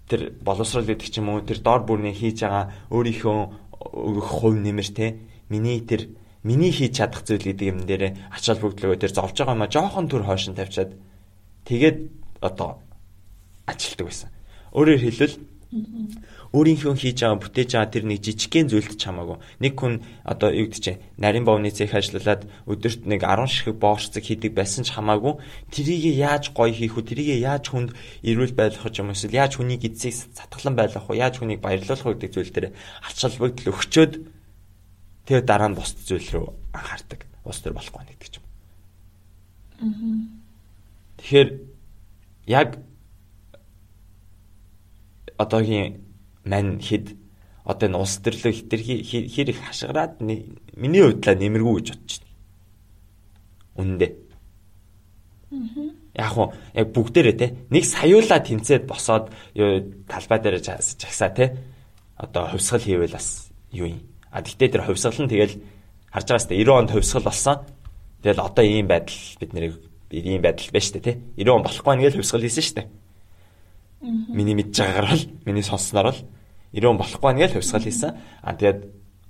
тэр 0.08 0.36
боловсрал 0.40 0.84
гэдэг 0.84 1.08
ч 1.08 1.18
юм 1.18 1.32
уу 1.32 1.40
тэр 1.40 1.58
доор 1.64 1.82
бүрний 1.88 2.12
хийж 2.12 2.44
байгаа 2.44 2.72
өөрийнхөө 2.92 3.38
өгөх 3.80 4.28
хувь 4.28 4.60
нэмэр 4.60 4.88
те 4.92 5.06
миний 5.48 5.80
тэр 5.80 6.12
миний 6.44 6.72
хийж 6.72 7.00
чадах 7.00 7.24
зүйл 7.24 7.40
гэдэг 7.40 7.66
юм 7.68 7.78
дээр 7.88 8.16
ачаал 8.32 8.60
бүгдлөгөө 8.60 9.00
тэр 9.00 9.12
зовж 9.12 9.36
байгаа 9.40 9.56
маа 9.56 9.72
жоохон 9.72 10.08
төр 10.12 10.28
хойшин 10.28 10.54
тавьчаад 10.54 10.92
тэгээд 11.64 11.98
одоо 12.44 12.84
ажилтдаг 13.64 14.06
байсан. 14.06 14.28
Өөрөөр 14.76 15.00
хэлбэл 15.00 15.34
өөрийнхөө 16.54 16.94
хийж 16.94 17.18
байгаа 17.26 17.42
бүтээж 17.42 17.70
байгаа 17.74 17.90
тэр 17.90 18.04
нэг 18.06 18.22
жижигхэн 18.22 18.70
зүйлд 18.70 18.94
ч 18.94 19.02
хамаагүй. 19.10 19.42
Нэг 19.58 19.74
хүн 19.74 20.06
одоо 20.22 20.54
юу 20.54 20.70
гэдэг 20.70 20.82
чинь 20.86 21.02
нарийн 21.18 21.42
бовны 21.42 21.74
цех 21.74 21.90
ажиллаад 21.98 22.46
өдөрт 22.70 23.10
нэг 23.10 23.26
10 23.26 23.50
ширхэг 23.50 23.76
боорцог 23.82 24.22
хийдэг 24.22 24.54
байсан 24.54 24.86
ч 24.86 24.94
хамаагүй. 24.94 25.42
Тэрийг 25.74 26.14
яаж 26.14 26.54
гоё 26.54 26.70
хийх 26.70 26.94
вэ? 26.94 27.10
Тэрийг 27.10 27.42
яаж 27.42 27.74
хүнд 27.74 27.90
эрүүл 28.22 28.54
байлгах 28.54 28.94
юм 28.94 29.10
эсвэл 29.10 29.34
яаж 29.34 29.58
хүнийг 29.58 29.82
эцсийг 29.82 30.14
сатглан 30.14 30.78
байлгах 30.78 31.10
вэ? 31.10 31.18
Яаж 31.18 31.42
хүнийг 31.42 31.58
баярлуулах 31.58 32.06
вэ 32.06 32.14
гэдэг 32.22 32.30
зүйл 32.30 32.54
дээр 32.54 32.66
ач 33.02 33.18
холбогдол 33.18 33.74
өгчөөд 33.74 34.12
тэгээ 35.26 35.42
дараа 35.42 35.74
нь 35.74 35.78
бусд 35.78 36.06
зүйл 36.06 36.28
рүү 36.38 36.46
анхаардаг. 36.70 37.26
Ус 37.42 37.58
төр 37.58 37.74
болохгүй 37.74 38.06
нэгдэг 38.06 38.30
ч 38.30 38.38
юм. 38.38 38.46
Тэгэхээр 41.18 41.48
яг 42.46 42.78
одоогийн 45.34 46.04
мань 46.44 46.80
хэд 46.80 47.16
одоо 47.64 47.88
энэ 47.88 47.98
улс 47.98 48.20
төрлөө 48.20 48.52
хитрхи 48.52 49.00
хэр 49.04 49.48
их 49.50 49.61
хашгираад 49.64 50.20
миний 50.20 51.02
хувьдлаа 51.02 51.35
нэмэргүй 51.35 51.74
гэж 51.80 51.88
бодож 51.96 52.12
байна. 52.20 52.33
Үндэ. 53.80 54.09
Яг 56.14 56.30
хуу 56.30 56.52
яг 56.76 56.88
бүгдээрээ 56.92 57.37
те 57.40 57.46
нэг 57.72 57.85
саяулаа 57.88 58.40
тэнцээд 58.44 58.85
босоод 58.85 59.33
талбай 60.07 60.38
дээр 60.44 60.61
жагсаа 60.61 61.30
те 61.33 61.57
одоо 62.16 62.52
хувьсгал 62.52 62.85
хийвэл 62.85 63.16
бас 63.16 63.48
юу 63.72 63.88
юм. 63.88 64.02
А 64.30 64.42
тэгтээ 64.42 64.68
тэр 64.68 64.85
хувьсгал 64.85 65.24
нь 65.24 65.33
тэгэл 65.33 65.57
харж 66.12 66.26
байгаа 66.28 66.44
сте 66.44 66.54
90 66.54 66.68
онд 66.68 66.90
хувьсгал 66.92 67.24
болсон. 67.24 67.57
Тэгэл 68.22 68.44
одоо 68.44 68.64
ийм 68.64 68.87
байдал 68.87 69.16
бид 69.40 69.52
нэрийг 69.57 69.74
ийм 70.12 70.42
байдал 70.42 70.68
байна 70.68 70.85
штэ 70.85 71.00
тий. 71.00 71.16
90 71.40 71.48
он 71.50 71.64
болохгүй 71.64 71.96
нэг 71.96 72.12
л 72.12 72.18
хувьсгал 72.20 72.44
хийсэн 72.44 72.62
штэ. 72.62 72.83
Миний 74.04 74.54
мэдж 74.54 74.76
байгаагаар 74.76 75.08
бол 75.08 75.24
миний 75.48 75.64
сонссноор 75.64 76.12
бол 76.12 76.20
90 76.74 76.90
он 76.90 76.98
болохгүй 76.98 77.32
нэг 77.32 77.50
л 77.50 77.54
хувьсгал 77.56 77.86
хийсэн. 77.86 78.12
А 78.42 78.52
тэгээд 78.52 78.80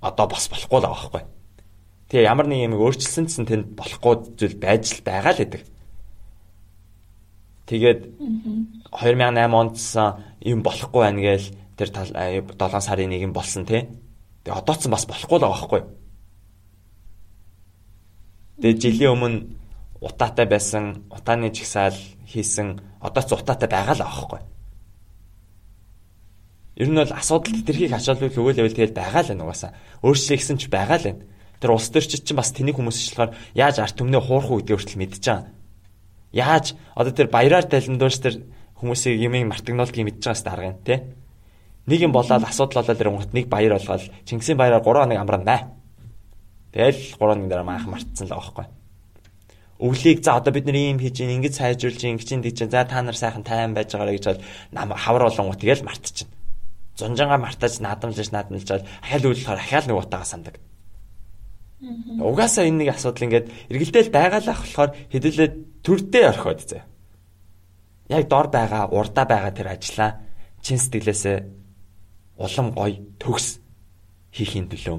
одоо 0.01 0.25
бас 0.27 0.49
болохгүй 0.51 0.79
л 0.79 0.85
байгаа 0.85 0.99
байхгүй. 0.99 1.23
Тэгээ 2.09 2.29
ямар 2.29 2.47
нэг 2.49 2.59
юм 2.65 2.77
өөрчлөсөн 2.77 3.25
чинь 3.31 3.47
тэнд 3.47 3.65
болохгүй 3.77 4.13
зүйл 4.35 4.57
байж 4.59 4.83
л 4.97 5.05
байгаа 5.05 5.33
л 5.33 5.41
гэдэг. 5.41 5.63
Тэгээд 7.65 8.01
2008 8.93 9.53
онд 9.53 9.77
юм 10.45 10.59
болохгүй 10.61 11.01
байна 11.01 11.21
гээл 11.21 11.47
тэр 11.77 11.89
7 11.89 12.81
сарын 12.81 13.13
1 13.13 13.33
болсон 13.33 13.65
тий. 13.65 13.89
Тэгээ 14.43 14.59
одоо 14.59 14.75
ч 14.75 14.85
бас 14.89 15.05
болохгүй 15.09 15.37
л 15.39 15.45
байгаа 15.45 15.55
байхгүй. 15.55 15.81
Тэгээ 18.61 18.79
жилийн 18.81 19.13
өмнө 19.17 19.39
утаатай 20.01 20.45
байсан, 20.45 21.09
утааны 21.09 21.49
жигсаал 21.49 21.97
хийсэн 22.29 22.81
одоо 23.01 23.23
ч 23.25 23.33
утаатай 23.33 23.69
байгаа 23.69 23.97
л 23.97 24.05
аахгүй. 24.05 24.54
Ер 26.75 26.91
нь 26.91 26.99
бол 26.99 27.07
асуудал 27.07 27.63
тэрхийг 27.63 27.95
ачаалбал 27.95 28.35
өгөөл 28.35 28.59
явал 28.59 28.75
тэгэл 28.75 28.91
байгаа 28.91 29.23
л 29.23 29.29
байна 29.31 29.43
угаасаа. 29.47 29.71
Өөрчлөсөн 30.03 30.59
ч 30.59 30.67
байгаа 30.67 30.99
л 30.99 31.07
байна. 31.07 31.23
Тэр 31.63 31.71
улс 31.71 31.87
төрчид 31.87 32.27
чинь 32.27 32.35
бас 32.35 32.51
тэнийг 32.51 32.75
хүмүүс 32.75 32.99
ишлэхээр 32.99 33.31
яаж 33.55 33.79
арт 33.79 33.95
түмнээ 33.95 34.19
хуурах 34.19 34.51
уу 34.51 34.59
гэдгийг 34.59 34.79
хүртэл 34.83 34.99
мэдчихэж 34.99 35.25
байгаа. 35.31 35.47
Яаж 36.35 36.65
одоо 36.99 37.13
тэр 37.15 37.31
баяраар 37.31 37.63
талендуурч 37.63 38.17
тэр 38.19 38.35
хүмүүсийг 38.75 39.23
юмыг 39.23 39.47
мартагнуулдгийг 39.47 40.03
мэдж 40.03 40.19
байгаас 40.19 40.43
дарга 40.43 40.71
юм 40.75 40.83
те. 40.83 41.15
Нэг 41.87 41.99
юм 42.03 42.11
болоод 42.11 42.43
асуудал 42.43 42.83
болоод 42.83 42.99
ирэнгүүт 42.99 43.31
нэг 43.31 43.47
баяр 43.47 43.79
болгоод 43.79 44.11
Чингисийн 44.27 44.59
баяраар 44.59 44.83
3 44.83 45.07
хоног 45.07 45.15
амраана. 45.15 45.79
Тэгэл 46.75 47.15
3 47.15 47.23
хоногийн 47.23 47.47
дараа 47.47 47.63
маах 47.63 47.87
мартсан 47.87 48.27
л 48.27 48.35
байгаа 48.35 48.51
байхгүй 48.51 48.67
өвлийг 49.79 50.23
за 50.23 50.35
одоо 50.39 50.53
бид 50.53 50.65
нар 50.65 50.75
ийм 50.75 50.99
хийж 50.99 51.19
ин 51.19 51.35
ингэж 51.39 51.59
сайжруулж 51.59 51.99
ин 52.03 52.15
ингэж 52.15 52.29
тэгж 52.31 52.71
за 52.71 52.87
та 52.87 53.01
нар 53.03 53.15
сайхан 53.15 53.43
тайван 53.43 53.75
байж 53.75 53.91
байгаарэ 53.91 54.15
гэж 54.15 54.25
бол 54.27 54.41
нам 54.71 54.95
хавар 54.95 55.23
болонгоо 55.27 55.59
тэгэл 55.59 55.83
мартчихна. 55.83 56.31
Зунжанга 56.95 57.37
мартаж 57.37 57.79
наадамлж 57.83 58.31
наадамлж 58.31 58.67
бол 58.71 58.87
ахаал 59.03 59.25
үйлболохоор 59.27 59.59
ахаал 59.59 59.87
нэг 59.87 59.97
утаагаа 59.99 60.25
сандаг. 60.25 60.55
Угаасаа 61.83 62.65
энэ 62.65 62.87
нэг 62.87 62.89
асуудал 62.95 63.27
ингээд 63.27 63.51
эргэлдээл 63.69 64.15
байгаалах 64.15 64.59
болохоор 64.63 64.91
хэдүүлээ 65.11 65.49
төрдөө 65.83 66.23
орхиод 66.31 66.59
заяа. 66.63 66.87
Яг 68.07 68.23
дор 68.31 68.47
байгаа, 68.47 68.87
урдаа 68.95 69.25
байгаа 69.27 69.51
тэр 69.51 69.67
ажлаа 69.75 70.23
чин 70.63 70.79
сэтгэлээсээ 70.79 71.37
улам 72.39 72.67
гой 72.71 73.03
төгс 73.19 73.59
хийхин 74.31 74.71
төлөө 74.71 74.97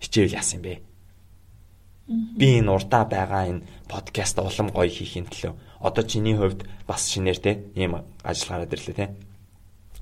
хичээл 0.00 0.36
яасан 0.40 0.58
юм 0.58 0.64
бэ? 0.64 0.74
Би 2.38 2.48
энэ 2.60 2.72
урдаа 2.72 3.04
байгаа 3.04 3.44
энэ 3.52 3.64
подкаст 3.88 4.40
улам 4.40 4.72
гоё 4.72 4.88
хийхин 4.88 5.28
төлөө 5.28 5.52
одоо 5.84 6.04
чиний 6.04 6.36
хувьд 6.36 6.64
бас 6.88 7.08
шинээр 7.12 7.38
те 7.38 7.52
ийм 7.76 8.00
ажил 8.24 8.48
гараад 8.48 8.72
ирлээ 8.72 8.96
те. 8.96 9.06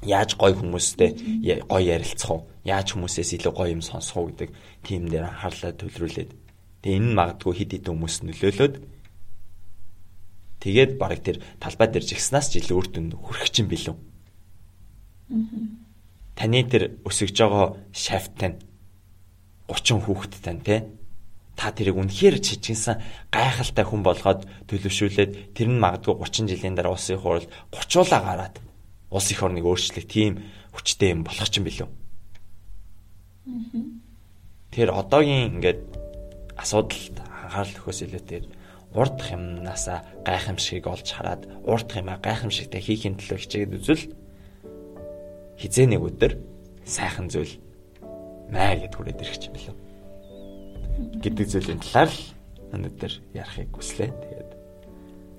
Яаж 0.02 0.34
гоё 0.34 0.54
хүмүүстэй 0.58 1.42
гоё 1.70 1.86
ярилцах 1.86 2.30
уу? 2.30 2.42
Яаж 2.66 2.94
хүмүүсээс 2.94 3.38
илүү 3.38 3.52
гоё 3.54 3.70
юм 3.70 3.82
сонсох 3.86 4.16
уу 4.18 4.26
гэдэг 4.34 4.50
тийм 4.82 5.06
дээр 5.06 5.30
анхаарлаа 5.30 5.72
төвлөрүүлээд 5.78 6.30
тэгээ 6.82 6.98
энэ 6.98 7.08
нь 7.10 7.16
магадгүй 7.18 7.54
хид 7.54 7.70
хид 7.70 7.86
хүмүүс 7.86 8.14
нөлөөлөд 8.26 8.74
тэгээд 10.62 10.92
барыг 10.98 11.20
тэр 11.22 11.36
талбай 11.62 11.86
дээр 11.90 12.02
жигснаас 12.02 12.50
ч 12.50 12.58
илүү 12.58 12.76
үр 12.78 12.88
дүнд 12.90 13.12
хүрэх 13.14 13.50
чинь 13.54 13.70
билүү. 13.70 13.94
Таны 16.34 16.60
тэр 16.66 16.98
өсөж 17.06 17.30
байгаа 17.38 17.78
шавт 17.94 18.34
тань 18.38 18.58
30 19.70 20.02
хүүхэд 20.02 20.34
тань 20.42 20.62
те 20.66 20.90
та 21.54 21.70
тэрийг 21.70 21.94
үнэхээр 21.94 22.42
чижигсэн 22.42 23.30
гайхалтай 23.30 23.84
хүн 23.86 24.02
болгоод 24.02 24.50
төлөвшүүлээд 24.66 25.54
тэр 25.54 25.68
нь 25.70 25.78
магадгүй 25.78 26.14
30 26.18 26.50
жилийн 26.50 26.74
дараа 26.74 26.96
улсын 26.96 27.20
хурлд 27.20 27.46
30уулаа 27.70 28.20
гараад 28.26 28.54
улс 29.12 29.28
их 29.28 29.42
орныг 29.44 29.68
өөрчлөх 29.68 30.08
тийм 30.08 30.40
хүчтэй 30.72 31.12
юм 31.12 31.22
болох 31.28 31.48
ч 31.52 31.60
юм 31.60 31.68
билүү. 31.68 31.88
Тэр 34.72 34.88
одоогийн 34.96 35.60
ингээд 35.60 35.82
асуудалд 36.56 37.20
анхаарал 37.20 37.76
өгөхөөс 37.76 38.00
илүү 38.08 38.22
тэр 38.24 38.44
урдх 38.96 39.28
юмнасаа 39.36 40.00
гайхамшигыг 40.24 40.88
олж 40.88 41.08
хараад 41.12 41.44
урдх 41.68 42.00
юмаа 42.00 42.16
гайхамшигтай 42.24 42.80
хийхин 42.80 43.20
төлөө 43.20 43.38
хичээгээд 43.40 43.76
үзвэл 43.76 44.04
хизээ 45.60 45.86
нэг 45.92 46.00
өдөр 46.08 46.32
сайхан 46.88 47.28
зүйл 47.28 47.60
маа 48.48 48.80
гэд 48.80 48.96
хүрээд 48.96 49.20
ирэх 49.20 49.44
юм 49.44 49.52
билүү 49.52 49.76
гэдэг 51.20 51.46
зүйлийн 51.48 51.80
талаар 51.80 52.10
л 52.12 52.20
өнөөдөр 52.72 53.12
ярихыг 53.32 53.70
хүслээ. 53.72 54.10
Тэгээд 54.12 54.50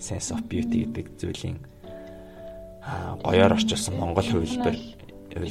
sense 0.02 0.34
of 0.34 0.42
beauty 0.50 0.86
гэдэг 0.86 1.06
зүйлийн 1.18 1.58
гоёор 3.24 3.54
орчуулсан 3.58 3.96
монгол 3.98 4.28
хувилбар 4.30 4.76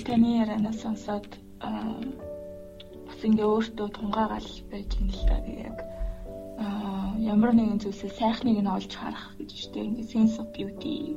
таны 0.08 0.28
ярианаас 0.42 0.78
сонсоод 0.84 1.28
бас 3.06 3.20
ингээ 3.28 3.48
өөртөө 3.54 3.88
тунгаагаал 3.96 4.50
байж 4.70 4.90
юм 5.00 5.08
л 5.10 5.22
да. 5.30 5.36
Яг 5.68 5.78
ямар 7.32 7.52
нэгэн 7.54 7.80
зүйлсээ 7.82 8.12
сайхныг 8.20 8.58
нь 8.62 8.74
олж 8.76 8.92
харах 8.94 9.26
гэж 9.38 9.50
штэ 9.64 9.80
ингээ 9.88 10.10
sense 10.12 10.36
of 10.42 10.48
beauty 10.54 11.16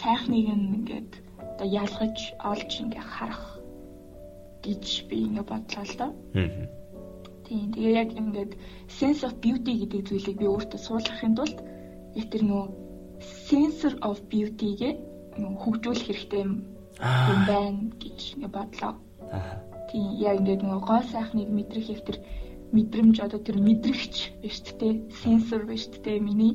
сайхныг 0.00 0.46
ингээд 0.56 1.10
одоо 1.52 1.68
ялгаж 1.82 2.18
олж 2.52 2.70
ингээ 2.82 3.06
харах 3.14 3.46
гэж 4.66 4.84
би 5.08 5.16
ингээ 5.28 5.46
бодлоо 5.50 5.84
л 5.86 5.94
доо. 6.00 6.12
Аа 6.34 6.78
Тийм. 7.48 7.72
Тэгээ 7.72 7.92
яг 7.96 8.10
ингээд 8.12 8.52
sense 8.92 9.24
of 9.24 9.32
beauty 9.40 9.80
гэдэг 9.80 10.04
зүйлийг 10.04 10.36
би 10.36 10.46
өөртөө 10.52 10.80
суулгахын 10.84 11.32
тулд 11.32 11.58
яг 12.20 12.28
тэр 12.28 12.44
нөгөө 12.44 12.87
sensor 13.20 13.94
of 14.02 14.20
beauty-гээ 14.30 14.92
хөгжүүлэх 15.38 16.06
хэрэгтэй 16.06 16.42
юм 16.42 16.52
байна 17.46 17.90
гэж 18.02 18.20
бодлоо. 18.54 18.94
Тийм. 19.90 20.06
Яг 20.18 20.34
ингээд 20.40 20.62
нөгөө 20.62 20.82
гоо 20.84 21.02
сайхныг 21.12 21.48
мэдрэх 21.48 21.86
яг 21.94 22.02
тэр 22.04 22.18
мэдрэмж 22.74 23.16
одоо 23.24 23.40
тэр 23.40 23.56
мэдрэгч 23.62 24.16
биш 24.42 24.56
тээ 24.66 25.08
сенсор 25.22 25.62
биш 25.64 25.88
тээ 25.88 26.18
миний 26.20 26.54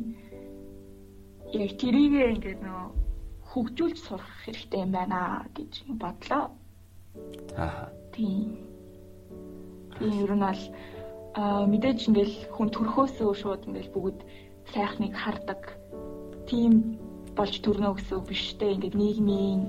яг 1.53 1.71
тэрийг 1.79 2.13
ингээд 2.37 2.61
нөгөө 2.61 2.87
хөгжүүлж 3.49 3.97
сурах 4.01 4.33
хэрэгтэй 4.45 4.79
юм 4.85 4.91
байна 4.91 5.47
гэж 5.55 5.73
бодлоо. 6.01 6.45
Аа. 7.57 7.89
Тийм. 8.13 8.57
Тийм 9.97 10.13
ер 10.25 10.33
нь 10.33 10.45
бол 10.45 10.63
мэдээж 11.71 11.99
ингээл 12.09 12.37
хүн 12.53 12.69
төрхөөсөө 12.73 13.31
шууд 13.41 13.61
ингээл 13.69 13.93
бүгд 13.93 14.19
сайхныг 14.73 15.13
хардаг. 15.17 15.61
Тийм 16.49 16.99
болж 17.37 17.55
төрнө 17.63 17.93
гэсэн 17.95 18.17
үг 18.19 18.25
биш 18.29 18.43
те. 18.59 18.73
Ингээд 18.73 18.95
нийгмийн 18.99 19.61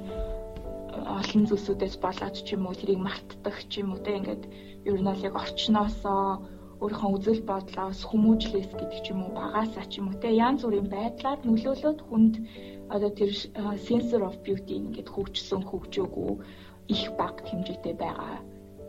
олон 1.19 1.43
зүйлсүүдээс 1.49 1.97
болоод 2.05 2.37
ч 2.47 2.49
юм 2.55 2.67
уу 2.67 2.75
тэрийг 2.77 3.01
мартдаг 3.03 3.57
ч 3.71 3.73
юм 3.83 3.95
уу 3.95 4.01
те. 4.05 4.19
Ингээд 4.19 4.43
ер 4.89 4.99
нь 5.01 5.09
бол 5.09 5.27
яг 5.29 5.35
орчноосоо 5.43 6.25
өөрийнхөө 6.83 7.11
үзэл 7.17 7.43
бодлоос 7.49 8.01
хүмүүжлээс 8.11 8.71
гэдэг 8.77 9.01
ч 9.05 9.07
юм 9.15 9.21
уу 9.25 9.33
багаасаа 9.39 9.87
ч 9.89 9.93
юм 10.01 10.07
уу 10.11 10.21
те 10.23 10.29
янз 10.47 10.61
бүрийн 10.67 10.89
байдлаар 10.91 11.41
нөлөөлөд 11.47 12.01
хүнд 12.05 12.35
одоо 12.95 13.11
тэр 13.19 13.31
sensor 13.87 14.23
of 14.29 14.37
beauty 14.45 14.75
ингээд 14.83 15.09
хөгжсөн 15.15 15.63
хөгжөөгүй 15.65 16.33
их 16.95 17.05
баг 17.19 17.37
хэмжээтэй 17.49 17.95
байгаа 17.97 18.37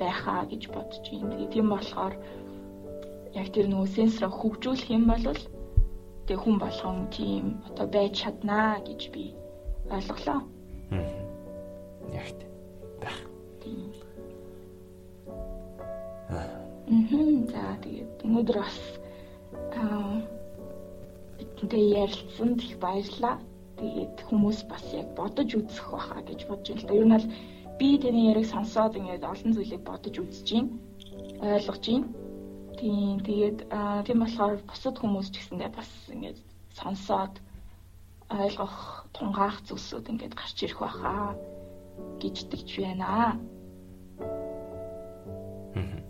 байхаа 0.01 0.43
гэж 0.51 0.63
бодож 0.75 1.05
байна. 1.07 1.31
Тэгээ 1.31 1.53
тийм 1.53 1.67
болохоор 1.71 2.13
яг 3.39 3.47
тэр 3.55 3.67
нөгөө 3.71 3.89
сенсороо 3.95 4.31
хөгжүүлэх 4.35 4.89
юм 4.97 5.03
бол 5.11 5.23
тэгээ 6.25 6.41
хүн 6.41 6.57
болгон 6.57 6.97
тийм 7.13 7.45
одоо 7.69 7.87
байж 7.95 8.13
чаднаа 8.21 8.81
гэж 8.87 9.01
би 9.13 9.23
ойлголоо. 9.93 10.41
Яг 12.13 12.37
байх. 13.01 13.19
Тийм. 13.61 13.93
Мм 16.89 17.45
за 17.53 17.63
тэгээд 17.85 18.25
өнөөдөр 18.25 18.57
бас 18.57 18.77
аа 19.77 20.21
бидэнтэй 21.37 21.85
ярилцсанд 22.01 22.59
их 22.65 22.77
баярлалаа. 22.81 23.37
Тэгээд 23.77 24.15
хүмүүс 24.27 24.59
бас 24.71 24.85
яг 24.93 25.07
бодож 25.19 25.49
үзэх 25.53 25.87
байхаа 25.93 26.21
гэж 26.25 26.39
бодож 26.49 26.67
байна 26.73 26.81
л 26.81 26.87
да. 26.89 26.93
Ер 26.97 27.05
нь 27.05 27.13
бол 27.15 27.27
би 27.79 27.87
таны 28.01 28.21
яриг 28.31 28.47
сонсоод 28.49 28.97
ингээд 28.97 29.29
олон 29.31 29.51
зүйлийг 29.53 29.83
бодож 29.85 30.15
үзэж 30.17 30.47
байна. 30.53 30.71
ойлгож 31.53 31.85
байна. 31.85 32.24
Тийм 32.75 33.23
тэгээд 33.23 33.59
тийм 34.05 34.19
болохоор 34.19 34.59
бусад 34.67 34.95
хүмүүс 34.99 35.31
ч 35.31 35.39
гэсэндээ 35.39 35.71
бас 35.71 35.89
ингээд 36.11 36.39
сонсоод 36.75 37.39
ойлгох 38.29 39.07
тунгаах 39.15 39.63
зүйлсүүд 39.67 40.11
ингээд 40.11 40.35
гарч 40.35 40.57
ирэх 40.65 40.79
байхаа 40.83 41.35
гэж 42.19 42.35
тэгж 42.51 42.69
байна. 42.83 43.39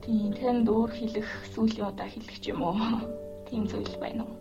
Тийм 0.02 0.34
тэнд 0.38 0.70
өөр 0.70 0.92
хэлэх 0.94 1.30
сүүлийн 1.54 1.90
удаа 1.90 2.10
хэлэх 2.10 2.38
юм 2.50 2.62
уу? 2.62 2.78
Тийм 3.50 3.66
зүйл 3.70 3.98
байна 4.02 4.26
уу? 4.26 4.38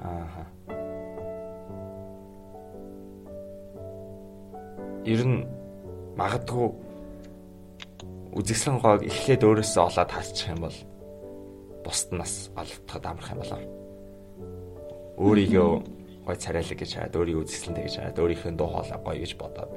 Аа. 0.00 0.44
Ер 5.04 5.22
нь 5.24 5.44
магадгүй 6.20 6.87
үзэсгэлэн 8.36 8.78
гоог 8.82 9.02
эхлээд 9.06 9.42
өөрөөсөө 9.44 9.82
олоод 9.88 10.10
харчих 10.12 10.48
юм 10.52 10.60
бол 10.68 10.78
бусд 11.84 12.12
нас 12.12 12.52
олдоход 12.52 13.04
амарх 13.06 13.32
юм 13.32 13.40
болоо. 13.40 13.60
Өөрийгөө 15.16 15.70
гой 16.28 16.36
царайлаг 16.36 16.76
гэж 16.76 16.90
хараад 16.92 17.16
өөрийгөө 17.16 17.44
үзэсгэлэнтэй 17.48 17.84
гэж 17.88 17.94
хараад 17.96 18.20
өөрийнхөө 18.20 18.52
дуу 18.52 18.68
хоолой 18.68 19.00
гоё 19.00 19.18
гэж 19.24 19.32
бодоод 19.40 19.72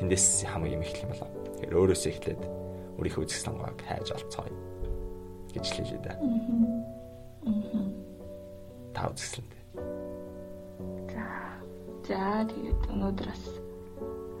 тэндээс 0.00 0.48
хамгийн 0.48 0.80
юм 0.80 0.84
эхлэх 0.88 1.04
юм 1.04 1.12
болоо. 1.12 1.28
Тэгэхээр 1.60 1.76
өөрөөсөө 1.76 2.10
эхлээд 2.16 2.42
өөрийнхөө 2.96 3.24
үзэсгэлэн 3.28 3.58
гоог 3.60 3.80
хайж 3.84 4.08
олцгоё 4.16 4.56
гэж 5.52 5.66
хэлээ 5.68 6.00
да. 6.00 6.16
Аа. 7.44 7.84
Та 8.96 9.00
үзэсгэлэнтэй. 9.12 9.62
За. 11.12 11.24
За 12.08 12.48
тэгээд 12.48 12.80
өнөөдөр 12.88 13.28
бас 13.28 13.44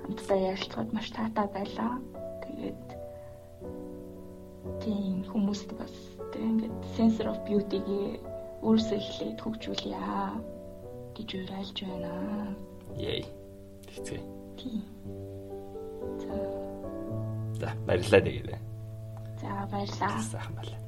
хамтдаа 0.02 0.38
ярилцахад 0.56 0.90
маш 0.96 1.08
таатай 1.12 1.46
байлаа. 1.52 2.00
Тийм 4.82 5.22
хүмүүст 5.30 5.70
бас 5.78 5.94
тийм 6.34 6.58
ингээд 6.58 6.76
sensor 6.96 7.30
of 7.30 7.38
beauty-г 7.46 7.88
өөрсөө 8.66 8.98
эхлээд 8.98 9.38
хөгжүүлье 9.42 10.00
гэж 11.16 11.28
уриалж 11.38 11.78
байна. 11.86 12.12
Яй. 12.98 13.22
Тэгцээ. 13.86 14.20
Тийм. 14.58 14.82
За. 16.22 16.34
За 17.60 17.68
баярлалаа 17.86 18.22
тэгээд. 18.26 18.50
За 19.42 19.50
баярлалаа. 19.70 20.22
Сайхан 20.30 20.54
байлаа. 20.58 20.81